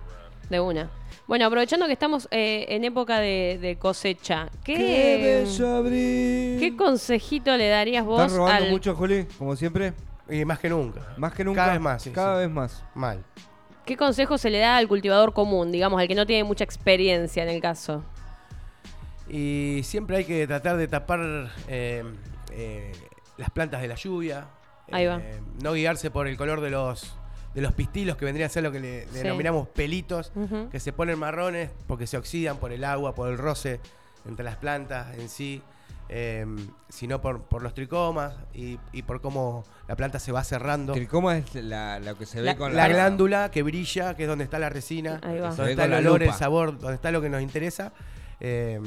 De 0.51 0.61
una. 0.61 0.91
Bueno, 1.27 1.47
aprovechando 1.47 1.87
que 1.87 1.93
estamos 1.93 2.27
eh, 2.31 2.67
en 2.71 2.85
época 2.85 3.19
de, 3.21 3.59
de 3.61 3.77
cosecha, 3.79 4.49
¡Qué 4.65 4.75
¿qué! 4.75 6.59
¿qué 6.59 6.77
consejito 6.77 7.55
le 7.57 7.69
darías 7.69 8.05
vos 8.05 8.21
¿Estás 8.23 8.37
robando 8.37 8.65
al 8.65 8.71
mucho, 8.71 8.95
Juli? 8.95 9.27
Como 9.37 9.57
siempre. 9.57 9.93
Y 10.29 10.45
más 10.45 10.59
que 10.59 10.69
nunca. 10.69 11.01
Más 11.17 11.33
que 11.33 11.45
nunca. 11.45 11.61
Cada 11.63 11.73
vez 11.73 11.81
más, 11.81 12.03
sí, 12.03 12.11
Cada 12.11 12.35
sí. 12.37 12.41
vez 12.47 12.51
más. 12.51 12.85
Mal. 12.95 13.25
qué 13.87 13.97
consejo 13.97 14.37
se 14.37 14.51
le 14.51 14.59
da 14.59 14.77
al 14.77 14.87
cultivador 14.89 15.33
común, 15.33 15.73
digamos, 15.73 15.99
al 16.01 16.07
que 16.09 16.15
no 16.15 16.27
tiene 16.27 16.45
mucha 16.45 16.63
experiencia 16.65 17.43
en 17.43 17.49
el 17.49 17.61
caso? 17.63 18.05
Y 19.29 19.81
siempre 19.85 20.19
hay 20.19 20.25
que 20.25 20.47
tratar 20.47 20.77
de 20.77 20.89
tapar 20.89 21.51
eh, 21.69 22.03
eh, 22.53 22.93
las 23.37 23.51
plantas 23.51 23.81
de 23.83 23.89
la 23.89 23.95
lluvia. 23.95 24.47
Ahí 24.91 25.07
va. 25.07 25.19
Eh, 25.23 25.41
No 25.63 25.73
guiarse 25.75 26.11
por 26.11 26.27
el 26.29 26.37
color 26.37 26.61
de 26.61 26.71
los, 26.71 27.15
de 27.55 27.61
los 27.61 27.73
pistilos, 27.73 28.17
que 28.17 28.25
vendría 28.25 28.47
a 28.47 28.49
ser 28.49 28.63
lo 28.63 28.73
que 28.73 28.81
le, 28.81 29.07
Sí. 29.07 29.19
denominamos 29.23 29.69
pelitos, 29.69 30.33
que 30.71 30.81
se 30.81 30.93
ponen 30.93 31.19
marrones 31.19 31.71
porque 31.87 32.07
se 32.07 32.17
oxidan 32.17 32.57
por 32.59 32.73
el 32.73 32.85
agua, 32.85 33.15
por 33.15 33.29
el 33.29 33.37
roce 33.39 33.81
entre 34.27 34.45
las 34.45 34.57
plantas 34.57 35.17
en 35.19 35.29
sí, 35.29 35.63
eh, 36.09 36.47
sino 36.89 37.21
por, 37.21 37.43
por 37.43 37.63
los 37.63 37.75
tricomas 37.75 38.35
y, 38.55 38.79
y 38.93 39.03
por 39.03 39.21
cómo 39.21 39.65
la 39.87 39.97
planta 39.97 40.19
se 40.19 40.33
va 40.33 40.43
cerrando. 40.45 40.93
Tricoma 40.95 41.37
es 41.39 41.55
la, 41.55 41.99
lo 42.01 42.17
que 42.17 42.25
se 42.27 42.41
ve 42.41 42.47
La- 42.47 42.57
con 42.57 42.75
La 42.75 42.89
la, 42.89 42.95
glándula 42.95 43.51
que 43.51 43.63
brilla, 43.63 44.15
que 44.17 44.23
es 44.25 44.29
donde 44.29 44.45
está 44.45 44.59
la 44.59 44.69
resina, 44.71 45.19
donde 45.19 45.71
está 45.73 45.85
el 45.85 45.95
olor, 45.95 46.23
el 46.23 46.33
sabor, 46.33 46.79
donde 46.79 46.95
está 46.95 47.11
lo 47.11 47.21
que 47.21 47.29
nos 47.29 47.43
interesa. 47.43 47.93
Eh, 48.41 48.81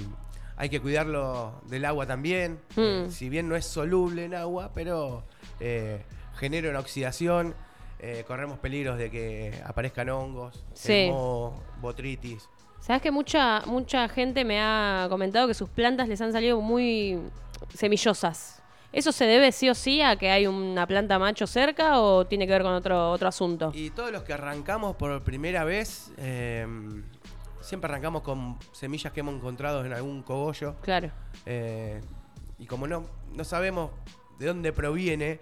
hay 0.57 0.69
que 0.69 0.79
cuidarlo 0.79 1.61
del 1.67 1.85
agua 1.85 2.05
también. 2.05 2.59
Mm. 2.75 2.79
Eh, 2.79 3.07
si 3.09 3.29
bien 3.29 3.47
no 3.49 3.55
es 3.55 3.65
soluble 3.65 4.25
en 4.25 4.35
agua, 4.35 4.71
pero 4.73 5.23
eh, 5.59 6.03
genera 6.37 6.69
una 6.69 6.79
oxidación. 6.79 7.53
eh, 8.03 8.23
corremos 8.27 8.57
peligros 8.57 8.97
de 8.97 9.11
que 9.11 9.61
aparezcan 9.63 10.09
hongos, 10.09 10.65
Sí. 10.73 10.91
el 10.93 11.11
moho, 11.11 11.61
botritis. 11.81 12.49
Sabes 12.81 13.03
que 13.03 13.11
mucha, 13.11 13.61
mucha 13.67 14.09
gente 14.09 14.43
me 14.43 14.59
ha 14.59 15.05
comentado 15.07 15.47
que 15.47 15.53
sus 15.53 15.69
plantas 15.69 16.07
les 16.07 16.19
han 16.19 16.31
salido 16.31 16.59
muy 16.61 17.19
semillosas. 17.75 18.61
¿Eso 18.91 19.11
se 19.11 19.25
debe 19.25 19.51
sí 19.51 19.69
o 19.69 19.75
sí 19.75 20.01
a 20.01 20.17
que 20.17 20.31
hay 20.31 20.47
una 20.47 20.85
planta 20.87 21.17
macho 21.19 21.47
cerca 21.47 22.01
o 22.01 22.25
tiene 22.25 22.45
que 22.45 22.53
ver 22.53 22.63
con 22.63 22.73
otro, 22.73 23.11
otro 23.11 23.27
asunto? 23.27 23.71
Y 23.73 23.91
todos 23.91 24.11
los 24.11 24.23
que 24.23 24.33
arrancamos 24.33 24.95
por 24.95 25.23
primera 25.23 25.63
vez, 25.63 26.11
eh, 26.17 26.67
siempre 27.61 27.89
arrancamos 27.89 28.23
con 28.23 28.57
semillas 28.73 29.13
que 29.13 29.21
hemos 29.21 29.35
encontrado 29.35 29.85
en 29.85 29.93
algún 29.93 30.23
cogollo. 30.23 30.75
Claro. 30.81 31.11
Eh, 31.45 32.01
y 32.57 32.65
como 32.65 32.87
no, 32.87 33.05
no 33.33 33.43
sabemos 33.43 33.91
de 34.39 34.47
dónde 34.47 34.73
proviene, 34.73 35.39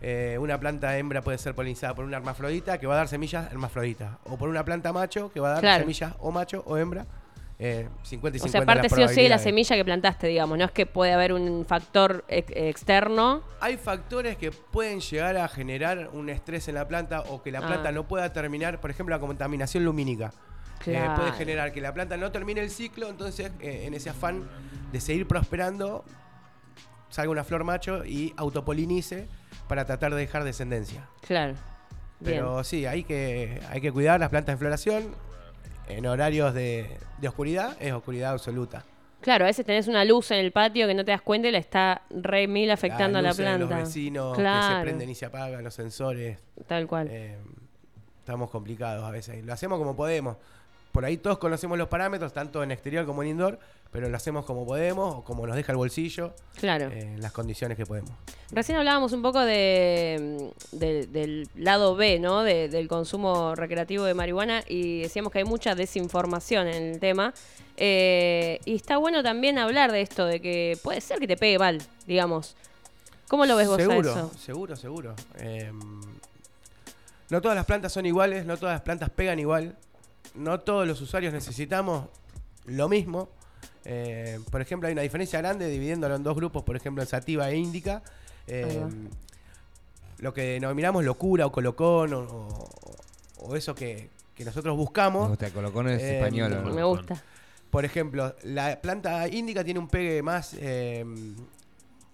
eh, 0.00 0.36
una 0.40 0.58
planta 0.58 0.96
hembra 0.96 1.20
puede 1.22 1.38
ser 1.38 1.54
polinizada 1.54 1.94
por 1.94 2.04
una 2.04 2.16
hermafrodita 2.16 2.78
que 2.78 2.86
va 2.86 2.94
a 2.94 2.98
dar 2.98 3.08
semillas 3.08 3.50
hermafrodita. 3.52 4.18
O 4.24 4.36
por 4.38 4.48
una 4.48 4.64
planta 4.64 4.92
macho 4.92 5.30
que 5.32 5.40
va 5.40 5.48
a 5.48 5.52
dar 5.52 5.60
Claro. 5.60 5.80
semillas 5.82 6.14
o 6.20 6.30
macho 6.30 6.62
o 6.66 6.76
hembra. 6.76 7.06
Eh, 7.62 7.86
50 8.04 8.38
y 8.38 8.40
O 8.40 8.44
50 8.44 8.50
sea, 8.52 8.62
aparte 8.62 8.88
sí 8.88 9.02
o 9.02 9.08
sí 9.08 9.20
de 9.22 9.28
la 9.28 9.36
semilla 9.38 9.76
que 9.76 9.84
plantaste, 9.84 10.26
digamos. 10.28 10.56
No 10.56 10.64
es 10.64 10.70
que 10.70 10.86
puede 10.86 11.12
haber 11.12 11.34
un 11.34 11.66
factor 11.66 12.24
ex- 12.28 12.50
externo. 12.56 13.42
Hay 13.60 13.76
factores 13.76 14.38
que 14.38 14.50
pueden 14.50 15.00
llegar 15.00 15.36
a 15.36 15.46
generar 15.46 16.08
un 16.14 16.30
estrés 16.30 16.68
en 16.68 16.76
la 16.76 16.88
planta 16.88 17.20
o 17.28 17.42
que 17.42 17.50
la 17.50 17.58
Ah. 17.58 17.66
planta 17.66 17.92
no 17.92 18.08
pueda 18.08 18.32
terminar, 18.32 18.80
por 18.80 18.90
ejemplo, 18.90 19.14
la 19.14 19.20
contaminación 19.20 19.84
lumínica. 19.84 20.32
Eh, 20.86 21.06
puede 21.14 21.32
generar 21.32 21.72
que 21.72 21.82
la 21.82 21.92
planta 21.92 22.16
no 22.16 22.32
termine 22.32 22.62
el 22.62 22.70
ciclo, 22.70 23.10
entonces 23.10 23.52
eh, 23.60 23.82
en 23.86 23.92
ese 23.92 24.08
afán 24.08 24.48
de 24.90 24.98
seguir 24.98 25.28
prosperando, 25.28 26.02
salga 27.10 27.30
una 27.30 27.44
flor 27.44 27.64
macho 27.64 28.06
y 28.06 28.32
autopolinice 28.38 29.28
para 29.70 29.84
tratar 29.84 30.12
de 30.12 30.18
dejar 30.18 30.42
descendencia. 30.42 31.06
Claro. 31.20 31.54
Bien. 32.18 32.38
Pero 32.38 32.64
sí, 32.64 32.86
hay 32.86 33.04
que, 33.04 33.60
hay 33.70 33.80
que 33.80 33.92
cuidar 33.92 34.18
las 34.18 34.28
plantas 34.28 34.56
de 34.56 34.58
floración. 34.58 35.14
En 35.86 36.06
horarios 36.06 36.52
de, 36.54 36.98
de 37.18 37.28
oscuridad 37.28 37.76
es 37.78 37.92
oscuridad 37.92 38.32
absoluta. 38.32 38.84
Claro, 39.20 39.44
a 39.44 39.46
veces 39.46 39.64
tenés 39.64 39.86
una 39.86 40.04
luz 40.04 40.32
en 40.32 40.38
el 40.38 40.50
patio 40.50 40.88
que 40.88 40.94
no 40.94 41.04
te 41.04 41.12
das 41.12 41.22
cuenta 41.22 41.46
y 41.46 41.52
la 41.52 41.58
está 41.58 42.02
re 42.10 42.48
mil 42.48 42.68
afectando 42.68 43.20
a 43.20 43.22
la 43.22 43.32
planta. 43.32 43.58
Los 43.58 43.68
vecinos 43.68 44.36
que 44.36 44.42
claro, 44.42 44.76
se 44.78 44.82
prenden 44.82 45.08
y 45.08 45.14
se 45.14 45.26
apagan, 45.26 45.62
los 45.62 45.74
sensores. 45.74 46.38
tal 46.66 46.88
cual. 46.88 47.06
Eh, 47.08 47.38
estamos 48.18 48.50
complicados 48.50 49.04
a 49.04 49.10
veces. 49.12 49.44
Lo 49.44 49.52
hacemos 49.52 49.78
como 49.78 49.94
podemos. 49.94 50.36
Por 50.92 51.04
ahí 51.04 51.16
todos 51.18 51.38
conocemos 51.38 51.78
los 51.78 51.88
parámetros, 51.88 52.32
tanto 52.32 52.62
en 52.62 52.72
exterior 52.72 53.06
como 53.06 53.22
en 53.22 53.28
indoor, 53.30 53.58
pero 53.92 54.08
lo 54.08 54.16
hacemos 54.16 54.44
como 54.44 54.66
podemos 54.66 55.16
o 55.16 55.24
como 55.24 55.46
nos 55.46 55.54
deja 55.56 55.70
el 55.72 55.76
bolsillo, 55.78 56.32
claro. 56.58 56.86
eh, 56.90 57.00
en 57.14 57.20
las 57.20 57.30
condiciones 57.32 57.76
que 57.76 57.86
podemos. 57.86 58.10
Recién 58.50 58.76
hablábamos 58.78 59.12
un 59.12 59.22
poco 59.22 59.40
de, 59.40 60.50
de- 60.72 61.06
del 61.06 61.48
lado 61.54 61.94
B, 61.94 62.18
¿no? 62.18 62.42
De- 62.42 62.68
del 62.68 62.88
consumo 62.88 63.54
recreativo 63.54 64.04
de 64.04 64.14
marihuana 64.14 64.64
y 64.68 65.02
decíamos 65.02 65.32
que 65.32 65.38
hay 65.38 65.44
mucha 65.44 65.74
desinformación 65.76 66.66
en 66.66 66.82
el 66.94 66.98
tema. 67.00 67.32
Eh, 67.76 68.60
y 68.64 68.74
está 68.74 68.96
bueno 68.98 69.22
también 69.22 69.58
hablar 69.58 69.92
de 69.92 70.00
esto, 70.02 70.26
de 70.26 70.40
que 70.40 70.76
puede 70.82 71.00
ser 71.00 71.18
que 71.20 71.26
te 71.28 71.36
pegue 71.36 71.58
mal, 71.58 71.80
digamos. 72.06 72.56
¿Cómo 73.28 73.46
lo 73.46 73.54
ves 73.54 73.68
vos 73.68 73.76
seguro, 73.76 74.10
a 74.10 74.12
eso? 74.18 74.32
Seguro, 74.38 74.76
seguro. 74.76 75.14
Eh, 75.38 75.70
no 77.30 77.40
todas 77.40 77.54
las 77.56 77.64
plantas 77.64 77.92
son 77.92 78.06
iguales, 78.06 78.44
no 78.44 78.56
todas 78.56 78.74
las 78.74 78.82
plantas 78.82 79.08
pegan 79.10 79.38
igual, 79.38 79.76
no 80.34 80.60
todos 80.60 80.86
los 80.86 81.00
usuarios 81.00 81.32
necesitamos 81.32 82.06
lo 82.66 82.88
mismo. 82.88 83.28
Eh, 83.84 84.38
por 84.50 84.60
ejemplo, 84.60 84.86
hay 84.88 84.92
una 84.92 85.02
diferencia 85.02 85.38
grande 85.40 85.68
dividiéndolo 85.68 86.14
en 86.16 86.22
dos 86.22 86.36
grupos, 86.36 86.62
por 86.62 86.76
ejemplo, 86.76 87.02
en 87.02 87.08
sativa 87.08 87.50
e 87.50 87.56
índica. 87.56 88.02
Eh, 88.46 88.82
lo 90.18 90.34
que 90.34 90.42
denominamos 90.42 91.04
locura 91.04 91.46
o 91.46 91.52
colocón 91.52 92.12
o, 92.12 92.20
o- 92.20 92.70
o 93.42 93.56
eso 93.56 93.74
que, 93.74 94.10
que 94.34 94.44
nosotros 94.44 94.74
Me 94.74 94.78
buscamos. 94.80 95.28
gusta, 95.30 95.46
el 95.46 95.52
colocón 95.52 95.88
es 95.88 96.02
Eh, 96.02 96.16
español. 96.18 96.72
Me 96.74 96.84
gusta. 96.84 97.22
Por 97.70 97.84
ejemplo, 97.84 98.34
la 98.42 98.80
planta 98.82 99.26
índica 99.28 99.64
tiene 99.64 99.80
un 99.80 99.88
pegue 99.88 100.22
más, 100.22 100.54
eh, 100.58 101.04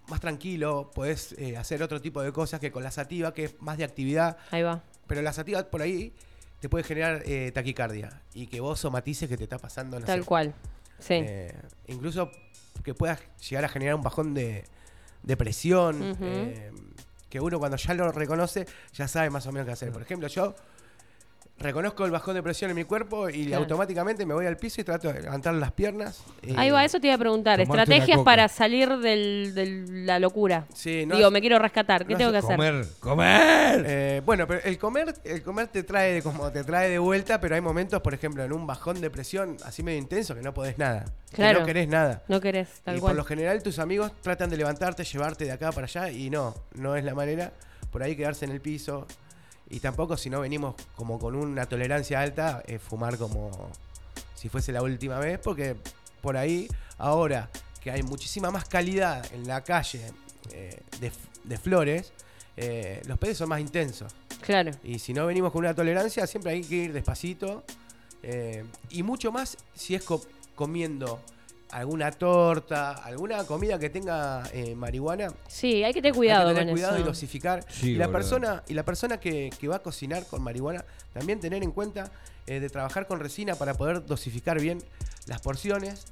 más 0.08 0.20
tranquilo, 0.20 0.90
podés 0.94 1.32
eh, 1.38 1.56
hacer 1.56 1.82
otro 1.82 2.00
tipo 2.00 2.22
de 2.22 2.30
cosas 2.30 2.60
que 2.60 2.70
con 2.70 2.84
la 2.84 2.90
sativa, 2.92 3.34
que 3.34 3.44
es 3.46 3.54
más 3.60 3.76
de 3.78 3.84
actividad, 3.84 4.36
Ahí 4.52 4.62
va. 4.62 4.82
pero 5.08 5.20
la 5.22 5.32
sativa 5.32 5.64
por 5.64 5.82
ahí 5.82 6.12
te 6.60 6.68
puede 6.68 6.84
generar 6.84 7.22
eh, 7.26 7.50
taquicardia 7.52 8.22
y 8.34 8.46
que 8.46 8.60
vos 8.60 8.80
somatices 8.80 9.28
que 9.28 9.36
te 9.36 9.44
está 9.44 9.58
pasando, 9.58 9.98
no 10.00 10.06
Tal 10.06 10.20
sé, 10.20 10.26
cual. 10.26 10.54
Sí. 10.98 11.14
eh, 11.14 11.54
incluso 11.88 12.30
que 12.82 12.94
puedas 12.94 13.20
llegar 13.48 13.64
a 13.64 13.68
generar 13.68 13.94
un 13.96 14.02
bajón 14.02 14.32
de, 14.34 14.64
de 15.22 15.36
presión, 15.36 16.10
Ujú. 16.12 16.24
eh, 16.24 16.72
que 17.28 17.40
uno 17.40 17.58
cuando 17.58 17.76
ya 17.76 17.92
lo 17.94 18.10
reconoce 18.12 18.66
ya 18.94 19.08
sabe 19.08 19.28
más 19.30 19.46
o 19.46 19.52
menos 19.52 19.66
qué 19.66 19.72
hacer. 19.72 19.92
Por 19.92 20.02
ejemplo, 20.02 20.28
yo 20.28 20.54
reconozco 21.58 22.04
el 22.04 22.10
bajón 22.10 22.34
de 22.34 22.42
presión 22.42 22.70
en 22.70 22.76
mi 22.76 22.84
cuerpo 22.84 23.30
y 23.30 23.46
Claro. 23.46 23.62
automáticamente 23.62 24.26
me 24.26 24.34
voy 24.34 24.44
al 24.46 24.56
piso 24.58 24.80
y 24.80 24.84
trato 24.84 25.10
de 25.12 25.22
levantar 25.22 25.54
las 25.54 25.72
piernas. 25.72 26.22
Ahí 26.56 26.70
va, 26.70 26.84
eso 26.84 27.00
te 27.00 27.06
iba 27.06 27.14
a 27.14 27.18
preguntar. 27.18 27.60
Estrategias 27.60 28.20
para 28.20 28.46
salir 28.48 28.88
del- 28.98 29.54
de 29.54 29.84
la 30.04 30.18
locura. 30.18 30.66
Sí, 30.74 31.06
no 31.06 31.16
Digo, 31.16 31.28
es- 31.28 31.32
me 31.32 31.40
quiero 31.40 31.58
rescatar. 31.58 32.06
¿Qué 32.06 32.12
no 32.12 32.18
tengo 32.18 32.32
que 32.32 32.38
hacer? 32.38 32.56
Comer, 32.56 32.86
comer. 33.00 33.84
Eh, 33.86 34.22
bueno, 34.24 34.46
pero 34.46 34.60
el 34.64 34.78
comer, 34.78 35.14
el 35.24 35.42
comer 35.42 35.68
te 35.68 35.82
trae 35.82 36.22
como 36.22 36.52
te 36.52 36.62
trae 36.62 36.90
de 36.90 36.98
vuelta, 36.98 37.40
pero 37.40 37.54
hay 37.54 37.60
momentos, 37.62 38.00
por 38.02 38.12
ejemplo, 38.12 38.44
en 38.44 38.52
un 38.52 38.66
bajón 38.66 39.00
de 39.00 39.08
presión 39.10 39.56
así 39.64 39.82
medio 39.82 39.98
intenso 39.98 40.34
que 40.34 40.42
no 40.42 40.52
podés 40.52 40.76
nada. 40.78 41.06
Claro. 41.32 41.54
Que 41.54 41.60
no 41.60 41.66
querés 41.66 41.88
nada. 41.88 42.22
No 42.28 42.40
querés, 42.40 42.68
tal 42.84 42.96
y 42.96 43.00
cual. 43.00 43.12
por 43.12 43.16
lo 43.16 43.24
general 43.24 43.62
tus 43.62 43.78
amigos 43.78 44.12
tratan 44.22 44.50
de 44.50 44.56
levantarte, 44.58 45.04
llevarte 45.04 45.44
de 45.46 45.52
acá 45.52 45.72
para 45.72 45.86
allá 45.86 46.10
y 46.10 46.28
no, 46.30 46.54
no 46.74 46.96
es 46.96 47.04
la 47.04 47.14
manera. 47.14 47.52
Por 47.90 48.02
ahí 48.02 48.14
quedarse 48.14 48.44
en 48.44 48.50
el 48.50 48.60
piso. 48.60 49.06
Y 49.68 49.80
tampoco 49.80 50.16
si 50.16 50.30
no 50.30 50.40
venimos 50.40 50.74
como 50.94 51.18
con 51.18 51.34
una 51.34 51.66
tolerancia 51.66 52.20
alta, 52.20 52.62
eh, 52.66 52.78
fumar 52.78 53.18
como 53.18 53.50
si 54.34 54.48
fuese 54.48 54.72
la 54.72 54.82
última 54.82 55.18
vez, 55.18 55.38
porque 55.38 55.76
por 56.20 56.36
ahí 56.36 56.68
ahora 56.98 57.50
que 57.80 57.90
hay 57.90 58.02
muchísima 58.02 58.50
más 58.50 58.64
calidad 58.64 59.24
en 59.32 59.46
la 59.48 59.62
calle 59.64 60.12
eh, 60.52 60.80
de, 61.44 61.58
flores, 61.58 62.12
eh, 62.56 63.02
los 63.06 63.18
peces 63.18 63.38
son 63.38 63.48
más 63.48 63.60
intensos. 63.60 64.12
Claro. 64.40 64.70
Y 64.84 64.98
si 65.00 65.12
no 65.12 65.26
venimos 65.26 65.50
con 65.52 65.60
una 65.60 65.74
tolerancia, 65.74 66.26
siempre 66.26 66.52
hay 66.52 66.62
que 66.62 66.74
ir 66.76 66.92
despacito. 66.92 67.64
eh, 68.22 68.64
y 68.90 69.02
mucho 69.02 69.30
más 69.32 69.56
si 69.74 69.94
es 69.94 70.02
co- 70.04 70.22
comiendo 70.54 71.20
alguna 71.70 72.10
torta, 72.12 72.92
alguna 72.92 73.44
comida 73.44 73.78
que 73.78 73.90
tenga 73.90 74.42
eh, 74.52 74.74
marihuana, 74.74 75.32
Sí, 75.48 75.82
hay 75.82 75.92
que 75.92 76.00
tener 76.00 76.14
cuidado 76.14 76.48
hay 76.48 76.54
que 76.54 76.60
tener 76.60 76.72
con 76.74 76.80
cuidado 76.80 76.98
y 76.98 77.02
dosificar. 77.02 77.64
Sí, 77.68 77.90
y 77.92 77.94
la 77.96 78.08
persona, 78.12 78.62
y 78.68 78.74
la 78.74 78.84
persona 78.84 79.18
que, 79.18 79.50
que 79.58 79.68
va 79.68 79.76
a 79.76 79.82
cocinar 79.82 80.26
con 80.26 80.42
marihuana, 80.42 80.84
también 81.12 81.40
tener 81.40 81.62
en 81.62 81.72
cuenta 81.72 82.10
eh, 82.46 82.60
de 82.60 82.70
trabajar 82.70 83.06
con 83.06 83.18
resina 83.20 83.54
para 83.56 83.74
poder 83.74 84.06
dosificar 84.06 84.60
bien 84.60 84.78
las 85.26 85.40
porciones. 85.40 86.04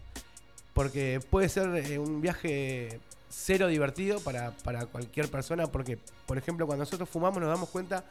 Porque 0.72 1.20
puede 1.30 1.48
ser 1.48 1.68
eh, 1.76 2.00
un 2.00 2.20
viaje 2.20 2.98
cero 3.30 3.68
divertido 3.68 4.18
para, 4.20 4.50
para 4.64 4.86
cualquier 4.86 5.28
persona. 5.30 5.68
Porque, 5.68 5.98
por 6.26 6.36
ejemplo, 6.36 6.66
cuando 6.66 6.82
nosotros 6.82 7.08
fumamos 7.08 7.38
nos 7.40 7.48
damos 7.48 7.68
cuenta 7.68 8.04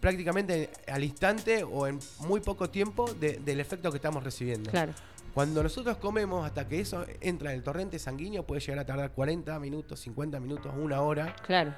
prácticamente 0.00 0.70
al 0.86 1.02
instante 1.04 1.64
o 1.64 1.86
en 1.86 1.98
muy 2.20 2.40
poco 2.40 2.70
tiempo 2.70 3.12
de- 3.14 3.38
del 3.44 3.58
efecto 3.60 3.90
que 3.90 3.96
estamos 3.96 4.22
recibiendo. 4.22 4.70
Claro. 4.70 4.92
Cuando 5.34 5.62
nosotros 5.62 5.96
comemos, 5.96 6.44
hasta 6.44 6.68
que 6.68 6.80
eso 6.80 7.06
entra 7.20 7.50
en 7.50 7.56
el 7.56 7.62
torrente 7.62 7.98
sanguíneo, 7.98 8.44
puede 8.46 8.60
llegar 8.60 8.80
a 8.80 8.84
tardar 8.86 9.12
40 9.12 9.58
minutos, 9.60 10.00
50 10.00 10.38
minutos, 10.40 10.72
una 10.76 11.00
hora. 11.00 11.34
Claro. 11.46 11.74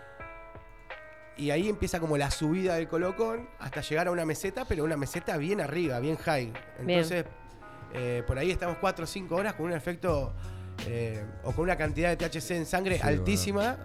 Y 1.36 1.50
ahí 1.50 1.68
empieza 1.68 2.00
como 2.00 2.16
la 2.16 2.30
subida 2.30 2.76
del 2.76 2.88
colocón 2.88 3.48
hasta 3.58 3.80
llegar 3.80 4.08
a 4.08 4.10
una 4.10 4.24
meseta, 4.24 4.64
pero 4.64 4.84
una 4.84 4.96
meseta 4.96 5.36
bien 5.36 5.60
arriba, 5.60 5.98
bien 6.00 6.16
high. 6.16 6.52
Entonces, 6.80 7.24
eh, 7.92 8.22
por 8.26 8.38
ahí 8.38 8.50
estamos 8.50 8.76
4 8.80 9.04
o 9.04 9.06
5 9.06 9.34
horas 9.34 9.54
con 9.54 9.66
un 9.66 9.72
efecto 9.72 10.32
eh, 10.88 11.24
o 11.44 11.52
con 11.52 11.64
una 11.64 11.76
cantidad 11.76 12.16
de 12.16 12.16
THC 12.28 12.50
en 12.52 12.66
sangre 12.66 12.96
Sí, 12.96 13.02
altísima. 13.04 13.76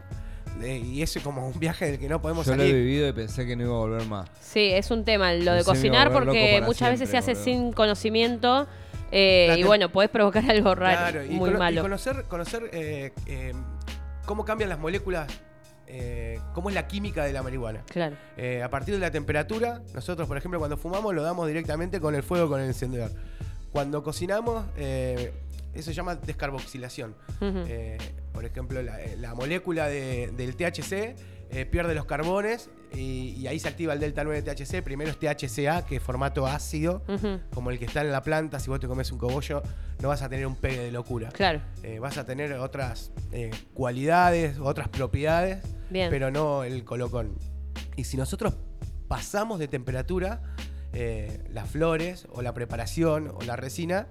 eh, 0.61 0.77
y 0.77 1.01
eso 1.03 1.19
es 1.19 1.25
como 1.25 1.47
un 1.47 1.59
viaje 1.59 1.85
del 1.85 1.99
que 1.99 2.09
no 2.09 2.19
podemos 2.21 2.45
Yo 2.45 2.55
lo 2.55 2.63
he 2.63 2.67
salir. 2.67 2.75
vivido 2.83 3.07
y 3.07 3.13
pensé 3.13 3.45
que 3.45 3.55
no 3.55 3.63
iba 3.65 3.73
a 3.75 3.77
volver 3.79 4.05
más. 4.07 4.29
Sí, 4.41 4.71
es 4.71 4.89
un 4.91 5.03
tema 5.05 5.31
lo 5.33 5.53
de 5.53 5.63
cocinar 5.63 6.11
porque 6.11 6.61
muchas 6.65 6.89
veces 6.89 7.09
se 7.09 7.17
hace 7.17 7.33
boludo. 7.33 7.43
sin 7.45 7.71
conocimiento 7.73 8.67
eh, 9.11 9.55
y 9.57 9.63
bueno, 9.63 9.89
podés 9.89 10.09
provocar 10.09 10.49
algo 10.49 10.75
raro, 10.75 10.97
Claro, 11.11 11.25
y, 11.25 11.29
muy 11.35 11.49
y 11.49 11.53
malo. 11.53 11.81
conocer, 11.81 12.23
conocer 12.27 12.69
eh, 12.73 13.11
eh, 13.25 13.53
cómo 14.25 14.45
cambian 14.45 14.69
las 14.69 14.79
moléculas, 14.79 15.27
cómo 16.53 16.69
es 16.69 16.75
la 16.75 16.87
química 16.87 17.23
de 17.25 17.33
la 17.33 17.41
marihuana. 17.43 17.83
Claro. 17.89 18.15
A 18.63 18.69
partir 18.69 18.93
de 18.93 18.99
la 18.99 19.11
temperatura, 19.11 19.81
nosotros, 19.93 20.27
por 20.27 20.37
ejemplo, 20.37 20.59
cuando 20.59 20.77
fumamos 20.77 21.13
lo 21.15 21.23
damos 21.23 21.47
directamente 21.47 21.99
con 21.99 22.13
el 22.15 22.23
fuego, 22.23 22.47
con 22.49 22.59
el 22.61 22.67
encendedor. 22.67 23.11
Cuando 23.71 24.03
cocinamos, 24.03 24.65
eso 24.77 25.83
se 25.83 25.93
llama 25.93 26.15
descarboxilación. 26.15 27.15
Por 28.33 28.45
ejemplo, 28.45 28.81
la, 28.83 28.97
la 29.17 29.33
molécula 29.33 29.87
de- 29.87 30.31
del 30.37 30.55
THC 30.55 31.15
eh, 31.51 31.65
pierde 31.65 31.95
los 31.95 32.05
carbones 32.05 32.69
y, 32.93 33.35
y 33.37 33.47
ahí 33.47 33.59
se 33.59 33.67
activa 33.67 33.93
el 33.93 33.99
delta 33.99 34.23
9 34.23 34.41
de 34.41 34.53
THC. 34.55 34.83
Primero 34.83 35.09
es 35.09 35.17
THCA, 35.17 35.85
que 35.85 35.95
es 35.97 36.03
formato 36.03 36.45
ácido, 36.45 37.03
como 37.53 37.71
el 37.71 37.79
que 37.79 37.85
está 37.85 38.01
en 38.01 38.11
la 38.11 38.21
planta. 38.23 38.59
Si 38.59 38.69
vos 38.69 38.79
te 38.79 38.87
comes 38.87 39.11
un 39.11 39.17
cogollo, 39.17 39.63
no 40.01 40.09
vas 40.09 40.21
a 40.21 40.29
tener 40.29 40.45
un 40.45 40.55
pegue 40.55 40.79
de 40.79 40.91
locura. 40.91 41.29
Claro. 41.29 41.61
Eh, 41.83 41.99
vas 41.99 42.17
a 42.17 42.25
tener 42.25 42.53
otras 42.53 43.11
eh, 43.31 43.51
cualidades, 43.73 44.57
otras 44.59 44.89
propiedades, 44.89 45.63
Bien. 45.89 46.09
pero 46.09 46.29
no 46.31 46.63
el 46.63 46.83
colocón. 46.83 47.35
Y 47.95 48.03
si 48.03 48.15
nosotros 48.17 48.55
pasamos 49.07 49.59
de 49.59 49.67
temperatura, 49.67 50.41
las 51.51 51.69
flores 51.69 52.27
o 52.31 52.41
la 52.41 52.53
preparación 52.53 53.31
o 53.33 53.41
la 53.45 53.55
resina, 53.55 54.07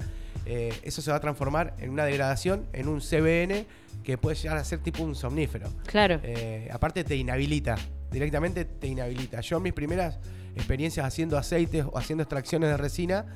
eh, 0.51 0.73
eso 0.83 1.03
se 1.03 1.11
va 1.11 1.19
a 1.19 1.21
transformar 1.21 1.75
en 1.79 1.91
una 1.91 2.07
degradación, 2.07 2.67
en 2.73 2.89
un 2.89 3.01
CBN 3.01 3.67
que 4.03 4.17
puede 4.17 4.35
llegar 4.35 4.57
a 4.57 4.65
ser 4.65 4.79
tipo 4.79 5.03
un 5.03 5.15
somnífero. 5.15 5.69
Claro. 5.87 6.21
Eh, 6.23 6.71
aparte 6.73 7.05
te 7.05 7.17
inhabilita, 7.17 7.77
directamente 8.11 8.65
te 8.65 8.87
inhabilita. 8.87 9.43
Yo 9.43 9.59
en 9.59 9.65
mis 9.65 9.75
primeras 9.75 10.19
experiencias 10.57 11.05
haciendo 11.05 11.37
aceites 11.37 11.85
o 11.85 11.99
haciendo 11.99 12.23
extracciones 12.23 12.71
de 12.71 12.79
resina, 12.79 13.27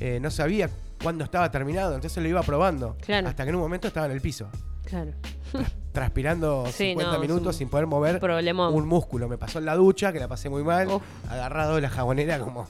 eh, 0.00 0.18
no 0.20 0.28
sabía 0.32 0.68
cuándo 1.00 1.22
estaba 1.22 1.50
terminado, 1.52 1.94
entonces 1.94 2.20
lo 2.20 2.28
iba 2.28 2.42
probando. 2.42 2.96
Claro. 3.00 3.28
Hasta 3.28 3.44
que 3.44 3.50
en 3.50 3.54
un 3.54 3.62
momento 3.62 3.86
estaba 3.86 4.06
en 4.06 4.12
el 4.12 4.20
piso, 4.20 4.50
Claro. 4.86 5.12
transpirando 5.96 6.66
Sí, 6.66 6.90
50 6.90 7.10
no, 7.10 7.14
es 7.14 7.20
minutos 7.20 7.56
sin 7.56 7.70
poder 7.70 7.86
mover 7.86 8.20
problemón. 8.20 8.74
un 8.74 8.86
músculo. 8.86 9.28
Me 9.30 9.38
pasó 9.38 9.58
en 9.60 9.64
la 9.64 9.74
ducha, 9.74 10.12
que 10.12 10.20
la 10.20 10.28
pasé 10.28 10.50
muy 10.50 10.62
mal, 10.62 10.88
Uf. 10.88 11.02
agarrado 11.30 11.76
de 11.76 11.80
la 11.80 11.88
jabonera 11.88 12.38
como 12.38 12.68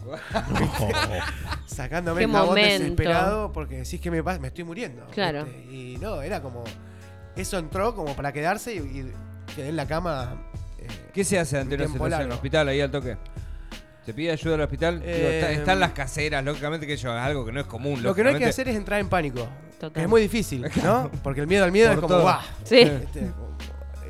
sacándome 1.66 2.18
Qué 2.20 2.24
el 2.24 2.30
jabón 2.30 2.48
momento. 2.50 2.78
desesperado 2.84 3.52
porque 3.52 3.78
decís 3.78 4.00
que 4.00 4.10
me 4.10 4.22
pasa, 4.22 4.38
me 4.38 4.48
estoy 4.48 4.64
muriendo. 4.64 5.04
Claro. 5.10 5.44
¿viste? 5.44 5.74
Y 5.74 5.96
no, 5.98 6.22
era 6.22 6.40
como 6.40 6.62
eso 7.34 7.58
entró 7.58 7.94
como 7.94 8.14
para 8.14 8.32
quedarse 8.32 8.74
y, 8.74 8.78
y 8.78 9.12
quedé 9.54 9.68
en 9.70 9.76
la 9.76 9.86
cama. 9.86 10.36
eh, 10.78 10.86
¿Qué 11.12 11.24
se 11.24 11.38
hace 11.38 11.58
ante 11.58 11.74
Un 11.74 11.80
una 11.82 11.90
situación 11.92 12.20
en 12.20 12.26
el 12.28 12.32
hospital 12.32 12.68
ahí 12.68 12.80
al 12.80 12.90
toque? 12.90 13.16
¿Se 14.06 14.14
pide 14.14 14.30
ayuda 14.30 14.54
al 14.54 14.60
hospital? 14.62 15.00
Digo, 15.00 15.10
Eh, 15.12 15.38
está- 15.40 15.52
están 15.52 15.80
las 15.80 15.90
caseras, 15.92 16.44
lógicamente 16.44 16.86
que 16.86 16.92
eso 16.94 17.08
es 17.14 17.20
algo 17.20 17.44
que 17.44 17.50
no 17.52 17.60
es 17.60 17.66
común. 17.66 18.02
Lo 18.02 18.14
que 18.14 18.22
no 18.22 18.28
hay 18.28 18.34
que 18.36 18.40
lógicamente. 18.46 18.48
hacer 18.50 18.68
es 18.68 18.76
entrar 18.76 19.00
en 19.00 19.08
pánico. 19.08 19.46
Total. 19.80 20.02
Es 20.02 20.08
muy 20.08 20.22
difícil, 20.22 20.62
¿no? 20.84 21.10
Porque 21.22 21.40
el 21.40 21.46
miedo 21.48 21.64
al 21.64 21.72
miedo 21.72 21.88
Por 21.88 21.94
es 21.96 22.00
como 22.00 22.14
todo. 22.14 22.22
¡guau! 22.22 22.40
Sí. 22.64 22.84
¿Viste? 22.84 23.32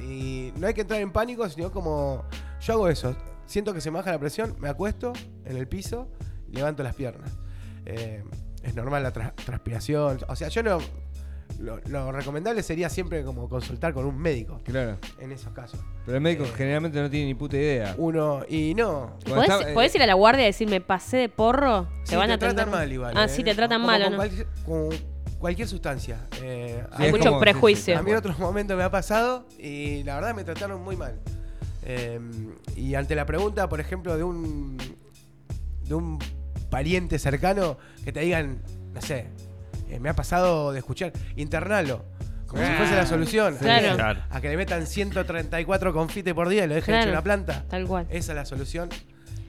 Y 0.08 0.52
no 0.56 0.66
hay 0.66 0.74
que 0.74 0.82
entrar 0.82 1.00
en 1.00 1.10
pánico, 1.10 1.48
sino 1.48 1.70
como. 1.72 2.24
Yo 2.60 2.72
hago 2.74 2.88
eso. 2.88 3.16
Siento 3.46 3.72
que 3.72 3.80
se 3.80 3.90
me 3.90 3.98
baja 3.98 4.10
la 4.12 4.18
presión, 4.18 4.54
me 4.58 4.68
acuesto 4.68 5.12
en 5.44 5.56
el 5.56 5.66
piso, 5.68 6.08
levanto 6.50 6.82
las 6.82 6.94
piernas. 6.94 7.30
Eh, 7.84 8.22
es 8.62 8.74
normal 8.74 9.02
la 9.02 9.12
tra- 9.12 9.32
transpiración. 9.44 10.18
O 10.28 10.36
sea, 10.36 10.48
yo 10.48 10.62
no. 10.62 10.78
Lo, 11.58 11.78
lo 11.88 12.12
recomendable 12.12 12.62
sería 12.62 12.88
siempre 12.90 13.24
como 13.24 13.48
consultar 13.48 13.94
con 13.94 14.04
un 14.04 14.18
médico 14.18 14.60
Claro. 14.64 14.98
en 15.18 15.32
esos 15.32 15.52
casos. 15.52 15.80
Pero 16.04 16.16
el 16.18 16.22
médico 16.22 16.44
Eh, 16.44 16.52
generalmente 16.54 17.00
no 17.00 17.08
tiene 17.08 17.26
ni 17.26 17.34
puta 17.34 17.56
idea. 17.56 17.94
Uno. 17.98 18.42
Y 18.48 18.74
no. 18.74 19.16
¿Podés, 19.26 19.48
está- 19.48 19.70
eh, 19.70 19.74
podés 19.74 19.94
ir 19.94 20.02
a 20.02 20.06
la 20.06 20.14
guardia 20.14 20.42
y 20.42 20.46
decir, 20.46 20.68
me 20.68 20.80
pasé 20.80 21.16
de 21.16 21.28
porro? 21.28 21.88
Te 22.06 22.16
van 22.16 22.30
a 22.30 22.34
te 22.34 22.40
tratan 22.40 22.58
atender 22.60 22.80
mal 22.80 22.92
igual. 22.92 23.14
Ah, 23.16 23.24
¿eh? 23.24 23.28
sí, 23.28 23.42
te 23.42 23.54
tratan 23.54 23.78
Como 23.80 23.86
mal, 23.90 24.02
¿o 24.02 24.04
con 24.04 24.12
no? 24.12 24.16
cualquier, 24.18 24.46
con 24.66 24.88
cualquier 25.38 25.68
sustancia. 25.68 26.26
Eh, 26.42 26.82
Sí, 26.96 27.02
Hay 27.04 27.10
mucho 27.10 27.28
como- 27.30 27.40
prejuicio. 27.40 27.98
A 27.98 28.02
mí 28.02 28.10
en 28.10 28.16
otros 28.18 28.38
momentos 28.38 28.76
me 28.76 28.82
ha 28.82 28.90
pasado 28.90 29.46
y 29.58 30.02
la 30.04 30.16
verdad 30.16 30.34
me 30.34 30.44
trataron 30.44 30.82
muy 30.82 30.96
mal. 30.96 31.18
Eh, 31.84 32.20
y 32.76 32.94
ante 32.96 33.14
la 33.14 33.24
pregunta, 33.24 33.68
por 33.68 33.80
ejemplo, 33.80 34.16
de 34.16 34.24
un 34.24 34.76
de 35.84 35.94
un 35.94 36.18
pariente 36.68 37.16
cercano 37.18 37.78
que 38.04 38.10
te 38.12 38.20
digan, 38.20 38.60
no 38.92 39.00
sé, 39.00 39.28
eh, 39.90 40.00
me 40.00 40.08
ha 40.08 40.14
pasado 40.14 40.72
de 40.72 40.78
escuchar, 40.78 41.12
internalo, 41.36 42.04
como 42.46 42.62
si 42.64 42.72
fuese 42.74 42.94
la 42.94 43.06
solución. 43.06 43.56
Claro. 43.56 43.94
Claro. 43.96 44.20
A 44.30 44.40
que 44.40 44.48
le 44.48 44.56
metan 44.56 44.86
134 44.86 45.92
confites 45.92 46.32
por 46.34 46.48
día 46.48 46.64
y 46.64 46.68
lo 46.68 46.74
dejen 46.74 46.92
Claro. 46.92 47.00
hecho 47.02 47.08
en 47.10 47.14
la 47.14 47.22
planta. 47.22 47.64
Tal 47.68 47.86
cual. 47.86 48.06
Esa 48.10 48.32
es 48.32 48.36
la 48.36 48.44
solución. 48.44 48.88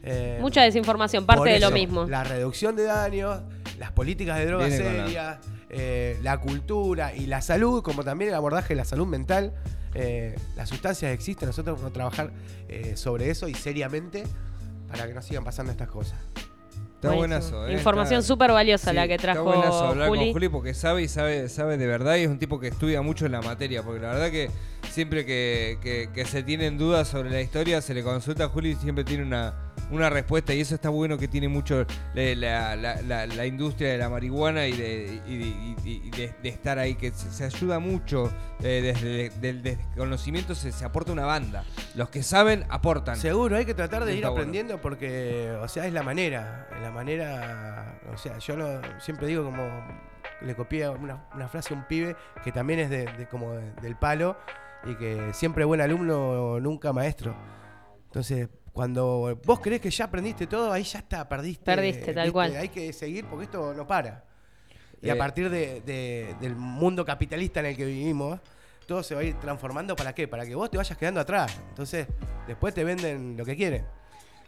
Eh, 0.04 0.38
Mucha 0.41 0.62
desinformación, 0.63 1.26
parte 1.26 1.39
por 1.41 1.50
de 1.50 1.60
lo 1.60 1.71
mismo. 1.71 2.06
La 2.06 2.23
reducción 2.23 2.76
de 2.76 2.84
daños, 2.84 3.41
las 3.78 3.91
políticas 3.91 4.38
de 4.38 4.45
drogas 4.45 4.73
serias, 4.73 5.38
eh, 5.69 6.17
la 6.23 6.38
cultura 6.39 7.13
y 7.13 7.26
la 7.28 7.41
salud, 7.41 7.84
como 7.84 8.04
también 8.04 8.30
el 8.30 8.36
abordaje 8.36 8.69
de 8.69 8.76
la 8.78 8.86
salud 8.86 9.06
mental. 9.06 9.54
Eh, 9.93 10.36
las 10.56 10.69
sustancias 10.69 11.12
existen, 11.12 11.47
nosotros 11.47 11.76
vamos 11.78 11.91
a 11.91 11.93
trabajar 11.93 12.32
eh, 12.69 12.93
sobre 12.95 13.30
eso 13.30 13.47
y 13.47 13.54
seriamente 13.54 14.23
para 14.89 15.08
que 15.08 15.13
no 15.13 15.21
sigan 15.21 15.43
pasando 15.43 15.71
estas 15.71 15.89
cosas. 15.89 16.17
Está 17.08 17.17
buenazo, 17.17 17.67
¿eh? 17.67 17.74
Información 17.74 18.20
Está- 18.20 18.28
súper 18.28 18.52
valiosa 18.52 18.89
Sí, 18.91 18.96
la 18.96 19.08
que 19.08 19.15
está 19.15 19.34
trajo 19.34 19.43
buenazo 19.43 19.86
hablar 19.88 20.08
Juli. 20.10 20.20
con 20.26 20.34
Juli 20.34 20.50
porque 20.50 20.74
sabe 20.74 21.04
y 21.04 21.08
sabe, 21.08 21.50
sabe 21.50 21.78
de 21.78 21.88
verdad 21.88 22.15
y 22.17 22.24
es 22.24 22.30
un 22.30 22.39
tipo 22.39 22.60
que 22.60 22.67
estudia 22.67 23.02
mucho 23.02 23.26
en 23.26 23.32
la 23.34 23.41
materia. 23.41 23.84
Porque 23.84 24.00
la 24.02 24.13
verdad 24.13 24.32
que 24.32 24.50
siempre 24.89 25.26
que, 25.26 25.78
que- 25.82 26.10
que 26.13 26.26
se 26.26 26.43
tienen 26.43 26.78
dudas 26.78 27.08
sobre 27.08 27.30
la 27.30 27.41
historia, 27.41 27.82
se 27.82 27.93
le 27.93 28.04
consulta 28.04 28.45
a 28.45 28.50
Juli 28.50 28.71
y 28.71 28.76
siempre 28.76 29.04
tiene 29.04 29.23
una, 29.23 29.54
una 29.91 30.10
respuesta. 30.10 30.54
Y 30.54 30.62
eso 30.62 30.76
está 30.76 30.89
bueno 30.89 31.17
que 31.17 31.28
tiene 31.28 31.47
mucho 31.47 31.86
la, 32.13 32.36
la- 32.36 32.76
la- 32.76 33.02
la- 33.02 33.26
la 33.28 33.45
industria 33.45 33.91
de 33.91 33.97
la 33.97 34.10
marihuana 34.10 34.65
y 34.67 34.73
de, 34.76 35.21
y 35.28 35.38
de- 35.38 35.45
y- 35.45 36.02
y 36.06 36.10
de- 36.12 36.34
de 36.41 36.50
estar 36.50 36.80
ahí, 36.80 36.95
que 36.95 37.12
se, 37.12 37.32
se 37.32 37.43
ayuda 37.45 37.80
mucho. 37.80 38.32
eh, 38.63 38.82
desde 38.82 39.50
el 39.50 39.62
desconocimiento 39.62 40.56
se, 40.56 40.71
se 40.71 40.84
aporta 40.84 41.12
una 41.12 41.26
banda. 41.26 41.63
Los 41.95 42.10
que 42.10 42.23
saben 42.23 42.65
aportan. 42.69 43.15
Seguro, 43.15 43.56
hay 43.56 43.65
que 43.65 43.76
tratar 43.76 44.04
de 44.04 44.13
ir 44.15 44.21
bueno. 44.21 44.32
aprendiendo 44.36 44.82
porque, 44.82 45.56
o 45.62 45.67
sea, 45.67 45.86
es 45.86 45.93
la 45.93 46.02
manera. 46.04 46.67
La 46.82 46.89
manera, 46.91 48.00
o 48.13 48.17
sea, 48.17 48.38
yo 48.39 48.58
no, 48.58 48.82
siempre 49.00 49.28
digo 49.28 49.43
como, 49.43 49.63
le 50.41 50.56
copié 50.56 50.88
una, 50.89 51.28
una 51.36 51.47
frase 51.47 51.73
a 51.73 51.78
un 51.78 51.84
pibe 51.88 52.15
que 52.43 52.52
también 52.52 52.80
es 52.80 52.89
de, 52.89 53.06
de 53.06 53.28
como 53.28 53.54
de- 53.54 53.71
del 53.82 53.95
palo 53.95 54.38
y 54.86 54.96
que 54.96 55.34
siempre 55.34 55.66
buen 55.66 55.82
alumno, 55.82 56.60
nunca 56.60 56.94
maestro. 56.94 57.36
Entonces, 58.06 58.48
cuando 58.74 59.38
vos 59.46 59.60
crees 59.60 59.82
que 59.82 59.90
ya 59.90 60.06
aprendiste 60.06 60.48
todo, 60.48 60.72
ahí 60.72 60.84
ya 60.84 61.00
está, 61.00 61.28
perdiste. 61.28 61.66
Perdiste, 61.66 62.13
tal 62.13 62.32
cual. 62.32 62.56
Hay 62.56 62.70
que 62.70 62.94
seguir 62.94 63.26
porque 63.26 63.46
esto 63.46 63.74
no 63.74 63.86
para. 63.88 64.24
Y 65.02 65.10
Eh, 65.10 65.12
a 65.12 65.18
partir 65.18 65.50
de- 65.50 65.82
de- 65.82 66.36
del 66.40 66.56
mundo 66.56 67.04
capitalista 67.06 67.60
en 67.60 67.68
el 67.68 67.78
que 67.78 67.86
vivimos, 67.86 68.40
todo 68.88 69.04
se 69.04 69.13
va 69.16 69.22
a 69.22 69.24
ir 69.24 69.36
transformando 69.40 69.96
para 69.96 70.13
qué? 70.13 70.28
Para 70.28 70.46
que 70.46 70.56
vos 70.56 70.70
te 70.72 70.78
vayas 70.78 70.98
quedando 70.98 71.20
atrás. 71.20 71.60
Entonces, 71.70 72.08
después 72.48 72.74
te 72.74 72.84
venden 72.84 73.36
lo 73.38 73.44
que 73.46 73.56
quieren. 73.56 73.86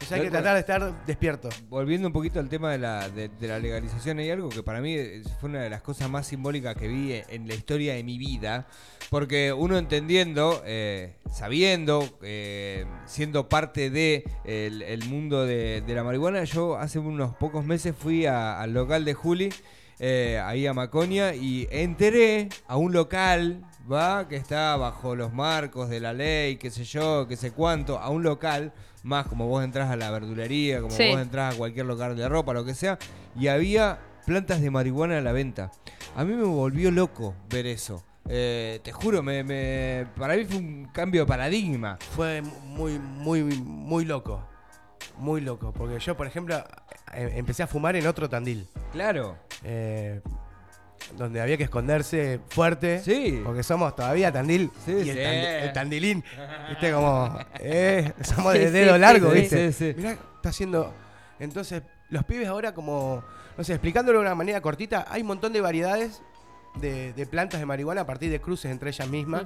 Entonces 0.02 0.12
hay 0.18 0.24
que 0.24 0.30
tratar 0.30 0.54
de 0.54 0.60
estar 0.60 1.06
despierto. 1.06 1.50
Volviendo 1.68 2.06
un 2.06 2.12
poquito 2.14 2.40
al 2.40 2.48
tema 2.48 2.72
de 2.72 2.78
la, 2.78 3.10
de, 3.10 3.28
de 3.28 3.48
la 3.48 3.58
legalización, 3.58 4.18
hay 4.18 4.30
algo 4.30 4.48
que 4.48 4.62
para 4.62 4.80
mí 4.80 4.94
eh, 4.94 5.22
fue 5.40 5.50
una 5.50 5.60
de 5.60 5.68
las 5.68 5.82
cosas 5.82 6.08
más 6.08 6.26
simbólicas 6.26 6.74
que 6.74 6.88
vi 6.88 7.12
en, 7.12 7.24
en 7.28 7.46
la 7.48 7.54
historia 7.54 7.92
de 7.94 8.02
mi 8.02 8.16
vida, 8.16 8.66
porque 9.10 9.52
uno 9.52 9.76
entendiendo, 9.76 10.62
eh, 10.64 11.16
sabiendo, 11.30 12.02
eh, 12.22 12.86
siendo 13.04 13.50
parte 13.50 13.90
de 13.90 14.24
el, 14.44 14.80
el 14.80 15.04
mundo 15.04 15.44
de, 15.44 15.82
de 15.82 15.94
la 15.94 16.02
marihuana, 16.02 16.44
yo 16.44 16.78
hace 16.78 16.98
unos 16.98 17.36
pocos 17.36 17.62
meses 17.66 17.94
fui 17.94 18.24
a- 18.24 18.58
al 18.58 18.72
local 18.72 19.04
de 19.04 19.12
Juli 19.12 19.50
eh, 19.98 20.40
ahí 20.42 20.66
a 20.66 20.72
Maconia 20.72 21.34
y 21.34 21.68
enteré 21.70 22.48
a 22.66 22.78
un 22.78 22.94
local, 22.94 23.66
va, 23.92 24.26
que 24.28 24.36
está 24.36 24.74
bajo 24.78 25.14
los 25.14 25.34
marcos 25.34 25.90
de 25.90 26.00
la 26.00 26.14
ley, 26.14 26.56
qué 26.56 26.70
sé 26.70 26.84
yo, 26.84 27.26
qué 27.28 27.36
sé 27.36 27.50
cuánto, 27.52 27.98
a 27.98 28.08
un 28.08 28.22
local, 28.22 28.72
más 29.02 29.26
como 29.26 29.46
vos 29.46 29.64
entras 29.64 29.90
a 29.90 29.96
la 29.96 30.10
verdulería, 30.10 30.80
como 30.80 30.90
Sí. 30.94 31.08
vos 31.10 31.20
entras 31.20 31.54
a 31.54 31.58
cualquier 31.58 31.86
local 31.86 32.16
de 32.16 32.28
ropa, 32.28 32.52
lo 32.52 32.64
que 32.64 32.74
sea, 32.74 32.98
y 33.38 33.48
había 33.48 33.98
plantas 34.26 34.60
de 34.60 34.70
marihuana 34.70 35.18
a 35.18 35.20
la 35.20 35.32
venta. 35.32 35.70
A 36.16 36.24
mí 36.24 36.34
me 36.34 36.44
volvió 36.44 36.90
loco 36.90 37.34
ver 37.48 37.66
eso. 37.66 38.04
Eh, 38.28 38.80
te 38.84 38.92
juro, 38.92 39.22
me, 39.22 39.42
me- 39.42 40.06
para 40.16 40.36
mí 40.36 40.44
fue 40.44 40.58
un 40.58 40.84
cambio 40.92 41.22
de 41.22 41.26
paradigma. 41.26 41.98
Fue 42.14 42.42
muy, 42.42 42.98
muy, 42.98 43.42
muy 43.42 44.04
loco. 44.04 44.42
Muy 45.18 45.40
loco. 45.40 45.72
Porque 45.72 45.98
yo, 45.98 46.16
por 46.16 46.26
ejemplo, 46.26 46.56
eh, 47.14 47.32
empecé 47.36 47.62
a 47.62 47.66
fumar 47.66 47.96
en 47.96 48.06
otro 48.06 48.28
tandil. 48.28 48.68
Claro. 48.92 49.36
eh, 49.64 50.20
donde 51.16 51.40
había 51.40 51.56
que 51.56 51.64
esconderse 51.64 52.40
fuerte. 52.48 53.00
Sí. 53.00 53.40
Porque 53.44 53.62
somos 53.62 53.94
todavía 53.96 54.32
tandil. 54.32 54.70
Sí, 54.84 54.92
y 54.92 55.10
el, 55.10 55.16
sí. 55.16 55.22
tandi- 55.22 55.62
el 55.62 55.72
tandilín. 55.72 56.24
Viste, 56.68 56.92
como. 56.92 57.38
eh, 57.58 58.12
somos 58.22 58.52
de 58.54 58.66
sí, 58.66 58.72
dedo 58.72 58.94
sí, 58.94 59.00
largo, 59.00 59.30
sí, 59.32 59.40
¿viste? 59.40 59.72
sí, 59.72 59.92
sí. 59.92 59.94
Mirá, 59.96 60.12
está 60.12 60.48
haciendo. 60.50 60.94
Entonces, 61.38 61.82
los 62.10 62.24
pibes 62.24 62.48
ahora, 62.48 62.74
como. 62.74 63.22
No 63.58 63.64
sé, 63.64 63.72
explicándolo 63.74 64.18
de 64.20 64.24
una 64.26 64.34
manera 64.34 64.60
cortita, 64.60 65.04
hay 65.08 65.20
un 65.22 65.28
montón 65.28 65.52
de 65.52 65.60
variedades 65.60 66.22
de, 66.76 67.12
de 67.12 67.26
plantas 67.26 67.60
de 67.60 67.66
marihuana 67.66 68.02
a 68.02 68.06
partir 68.06 68.30
de 68.30 68.40
cruces 68.40 68.70
entre 68.70 68.90
ellas 68.90 69.08
mismas 69.08 69.44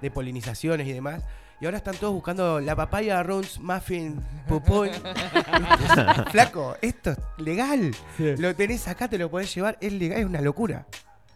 de 0.00 0.10
polinizaciones 0.10 0.86
y 0.86 0.92
demás. 0.92 1.22
Y 1.62 1.64
ahora 1.64 1.78
están 1.78 1.94
todos 1.94 2.12
buscando 2.12 2.58
la 2.58 2.74
papaya, 2.74 3.22
runs, 3.22 3.60
muffin, 3.60 4.20
pupoy. 4.48 4.90
Flaco, 6.32 6.76
esto 6.82 7.12
es 7.12 7.18
legal. 7.38 7.94
Sí. 8.16 8.34
Lo 8.36 8.52
tenés 8.56 8.88
acá, 8.88 9.06
te 9.06 9.16
lo 9.16 9.30
podés 9.30 9.54
llevar. 9.54 9.78
Es 9.80 9.92
legal, 9.92 10.18
es 10.18 10.26
una 10.26 10.40
locura. 10.40 10.86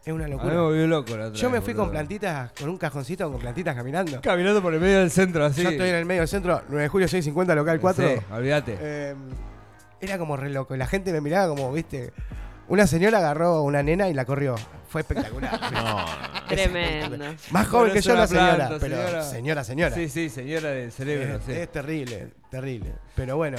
Es 0.05 0.13
una 0.13 0.25
A 0.25 0.27
mí 0.27 0.35
me 0.35 0.37
locura. 0.43 0.61
volvió 0.63 0.87
loco 0.89 1.17
la 1.17 1.27
otra 1.27 1.39
Yo 1.39 1.49
me 1.49 1.59
vez, 1.59 1.65
fui 1.65 1.75
boludo. 1.75 1.85
con 1.85 1.93
plantitas, 1.93 2.51
con 2.59 2.69
un 2.71 2.77
cajoncito 2.77 3.31
con 3.31 3.41
plantitas 3.41 3.77
caminando. 3.77 4.21
Caminando 4.21 4.61
por 4.61 4.75
el 4.75 4.81
medio 4.81 4.99
del 4.99 5.13
centro 5.13 5.45
así. 5.45 5.63
Yo 5.63 5.71
estoy 5.71 5.91
en 5.91 5.95
el 5.95 6.05
medio 6.05 6.23
del 6.23 6.29
centro, 6.29 6.61
9 6.69 6.83
de 6.83 6.89
julio 6.89 7.07
650, 7.07 7.55
local 7.55 7.79
4. 7.81 8.09
Sí, 8.09 8.15
olvídate. 8.33 8.77
Eh, 8.81 9.15
era 10.01 10.19
como 10.19 10.37
re 10.37 10.51
loco. 10.51 10.75
Y 10.75 10.79
la 10.79 10.89
gente 10.89 11.13
me 11.13 11.21
miraba 11.21 11.55
como, 11.55 11.73
viste. 11.73 12.13
Una 12.67 12.89
señora 12.89 13.19
agarró 13.19 13.47
a 13.55 13.63
una 13.63 13.81
nena 13.85 14.09
y 14.09 14.13
la 14.13 14.25
corrió. 14.25 14.57
Fue 14.89 15.01
espectacular. 15.03 15.61
No, 15.73 16.05
Tremendo. 16.49 17.35
Más 17.51 17.67
joven 17.69 17.93
que 17.93 18.01
yo 18.01 18.15
la 18.15 18.27
señora, 18.27 18.57
planta, 18.57 18.77
pero 18.81 18.97
señora. 18.97 19.23
señora, 19.25 19.65
señora. 19.65 19.95
Sí, 19.95 20.09
sí, 20.09 20.29
señora 20.31 20.71
del 20.71 20.93
cerebro. 20.93 21.37
es, 21.37 21.45
sí. 21.45 21.53
es 21.53 21.73
terrible, 21.73 22.29
terrible. 22.51 22.93
Pero 23.15 23.37
bueno, 23.37 23.59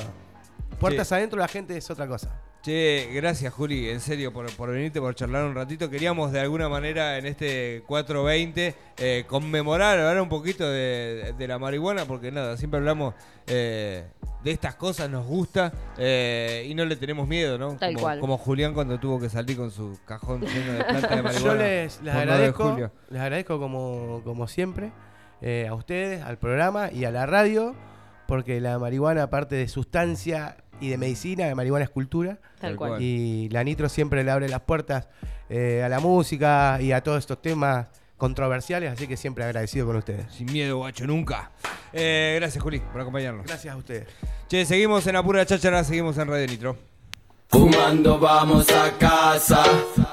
puertas 0.79 1.07
Sí. 1.07 1.15
adentro 1.15 1.39
la 1.39 1.47
gente 1.47 1.75
es 1.77 1.89
otra 1.91 2.07
cosa. 2.07 2.41
Che, 2.61 3.09
gracias 3.13 3.53
Juli, 3.53 3.89
en 3.89 4.01
serio, 4.01 4.33
por, 4.33 4.51
por 4.55 4.71
venirte, 4.71 4.99
por 4.99 5.13
charlar 5.15 5.43
un 5.45 5.55
ratito. 5.55 5.89
Queríamos 5.89 6.31
de 6.31 6.39
alguna 6.39 6.67
manera 6.67 7.17
en 7.17 7.25
este 7.25 7.83
420 7.87 8.75
eh, 8.97 9.23
conmemorar, 9.27 9.99
hablar 9.99 10.21
un 10.21 10.27
poquito 10.29 10.69
de, 10.69 11.33
de 11.37 11.47
la 11.47 11.59
marihuana, 11.59 12.05
porque 12.05 12.31
nada, 12.31 12.57
siempre 12.57 12.79
hablamos 12.79 13.13
eh, 13.45 14.05
de 14.43 14.51
estas 14.51 14.75
cosas, 14.75 15.09
nos 15.09 15.25
gusta 15.25 15.73
eh, 15.97 16.65
y 16.69 16.75
no 16.75 16.85
le 16.85 16.95
tenemos 16.95 17.27
miedo, 17.27 17.57
¿no? 17.57 17.75
Tal 17.75 17.93
como, 17.93 18.03
cual. 18.03 18.19
como 18.19 18.37
Julián 18.37 18.73
cuando 18.73 18.99
tuvo 18.99 19.19
que 19.19 19.29
salir 19.29 19.57
con 19.57 19.71
su 19.71 19.97
cajón 20.05 20.41
lleno 20.41 20.73
de 20.73 20.83
plantas 20.83 21.15
de 21.15 21.21
marihuana. 21.23 21.53
Yo 21.53 21.55
les, 21.55 22.01
les 22.01 22.13
por 22.13 22.25
9 22.25 22.25
de 22.25 22.31
agradezco, 22.33 22.69
julio. 22.71 22.91
les 23.09 23.21
agradezco 23.21 23.59
como, 23.59 24.21
como 24.23 24.47
siempre 24.47 24.91
eh, 25.41 25.67
a 25.69 25.73
ustedes, 25.73 26.23
al 26.23 26.37
programa 26.37 26.91
y 26.91 27.05
a 27.05 27.11
la 27.11 27.25
radio, 27.25 27.75
porque 28.27 28.61
la 28.61 28.79
marihuana, 28.79 29.23
aparte 29.23 29.55
de 29.55 29.67
sustancia 29.67 30.57
y 30.79 30.89
de 30.89 30.97
medicina, 30.97 31.47
la 31.47 31.55
marihuana 31.55 31.83
es 31.85 31.89
cultura. 31.89 32.39
Tal 32.59 32.75
cual. 32.75 33.01
Y 33.01 33.49
la 33.49 33.63
Nitro 33.63 33.89
siempre 33.89 34.23
le 34.23 34.31
abre 34.31 34.49
las 34.49 34.61
puertas 34.61 35.07
eh, 35.49 35.83
a 35.83 35.89
la 35.89 35.99
música 35.99 36.79
y 36.81 36.91
a 36.91 37.01
todos 37.01 37.19
estos 37.19 37.41
temas 37.41 37.87
controversiales, 38.17 38.91
así 38.91 39.07
que 39.07 39.15
siempre 39.15 39.43
agradecido 39.43 39.85
con 39.85 39.95
ustedes. 39.95 40.25
Sin 40.33 40.51
miedo, 40.51 40.77
guacho, 40.77 41.05
nunca. 41.05 41.51
Eh, 41.93 42.35
gracias 42.39 42.63
Juli 42.63 42.79
por 42.79 43.01
acompañarnos. 43.01 43.45
Gracias 43.45 43.73
a 43.73 43.77
ustedes. 43.77 44.07
Che, 44.49 44.65
seguimos 44.65 45.05
en 45.07 45.15
Apura 45.15 45.45
Cháchara, 45.45 45.83
seguimos 45.83 46.17
en 46.17 46.27
Radio 46.27 46.47
Nitro. 46.47 46.77
Fumando 47.49 48.19
vamos 48.19 48.67
a 48.69 48.91
casa, 48.97 49.63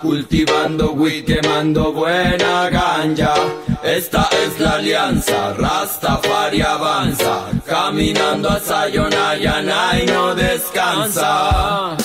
cultivando 0.01 0.93
weed, 0.93 1.25
quemando 1.25 1.93
buena 1.93 2.71
ganja. 2.71 3.35
Esta 3.83 4.29
es 4.45 4.61
la 4.61 4.75
alianza, 4.75 5.53
Rastafari 5.55 6.63
avanza, 6.63 7.51
caminando 7.67 8.49
a 8.49 8.61
Sayonara 8.61 9.99
y 10.01 10.07
no 10.07 10.35
descansa. 10.35 11.97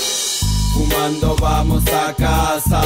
Fumando 0.73 1.35
vamos 1.39 1.83
a 1.87 2.13
casa, 2.15 2.81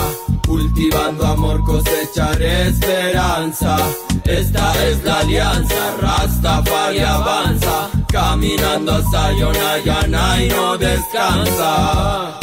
cultivando 0.54 1.26
amor, 1.26 1.64
cosechar 1.64 2.40
esperanza. 2.40 3.76
Esta 4.24 4.86
es 4.88 5.04
la 5.04 5.20
alianza, 5.22 5.98
Rastafari 6.00 7.00
avanza, 7.00 7.90
caminando 8.08 8.92
a 8.94 9.02
Sayonara 9.02 10.44
y 10.44 10.50
no 10.50 10.78
descansa. 10.78 12.38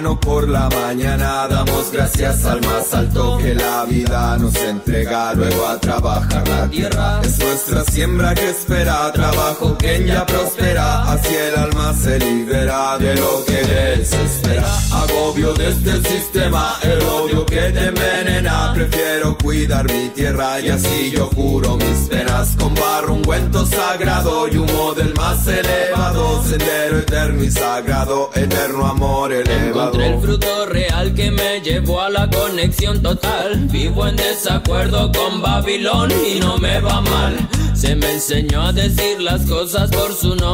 Por 0.00 0.48
la 0.48 0.68
mañana 0.70 1.46
damos 1.46 1.92
gracias 1.92 2.46
al 2.46 2.62
más 2.62 2.94
alto 2.94 3.36
que 3.36 3.54
la 3.54 3.84
vida 3.84 4.38
nos 4.38 4.56
entrega, 4.56 5.34
luego 5.34 5.66
a 5.66 5.78
trabajar 5.78 6.48
la 6.48 6.66
tierra. 6.68 7.20
Es 7.22 7.38
nuestra 7.38 7.84
siembra 7.84 8.34
que 8.34 8.48
espera, 8.48 9.12
trabajo 9.12 9.76
que 9.76 10.06
ya 10.06 10.24
prospera, 10.24 11.02
así 11.12 11.34
el 11.34 11.54
alma 11.54 11.92
se 11.92 12.18
libera 12.18 12.96
de 12.98 13.14
lo 13.16 13.44
que 13.44 13.62
desespera. 13.62 14.64
Agobio 14.90 15.52
de 15.52 15.68
este 15.68 16.02
sistema, 16.08 16.76
el 16.82 17.02
odio 17.02 17.44
que 17.44 17.60
te 17.70 17.88
envenena, 17.88 18.72
prefiero 18.74 19.36
cuidar 19.36 19.84
mi 19.84 20.08
tierra 20.08 20.60
y 20.60 20.70
así 20.70 21.10
yo 21.10 21.28
curo 21.28 21.76
mis 21.76 22.08
penas. 22.08 22.56
Con 22.58 22.74
barro 22.74 23.14
ungüento 23.14 23.66
sagrado 23.66 24.48
y 24.48 24.56
humo 24.56 24.94
del 24.94 25.14
más 25.14 25.46
elevado, 25.46 26.42
sendero 26.42 27.00
eterno 27.00 27.44
y 27.44 27.50
sagrado, 27.50 28.30
eterno 28.34 28.86
amor 28.86 29.32
elevado. 29.32 29.89
Encontré 29.90 30.14
el 30.14 30.20
fruto 30.20 30.66
real 30.66 31.14
que 31.14 31.32
me 31.32 31.60
llevó 31.62 32.00
a 32.00 32.10
la 32.10 32.30
conexión 32.30 33.02
total. 33.02 33.56
Vivo 33.72 34.06
en 34.06 34.14
desacuerdo 34.14 35.10
con 35.10 35.42
Babilón 35.42 36.12
y 36.24 36.38
no 36.38 36.58
me 36.58 36.80
va 36.80 37.00
mal. 37.00 37.36
Se 37.74 37.96
me 37.96 38.12
enseñó 38.12 38.62
a 38.62 38.72
decir 38.72 39.20
las 39.20 39.44
cosas 39.46 39.90
por 39.90 40.14
su 40.14 40.36
nombre. 40.36 40.50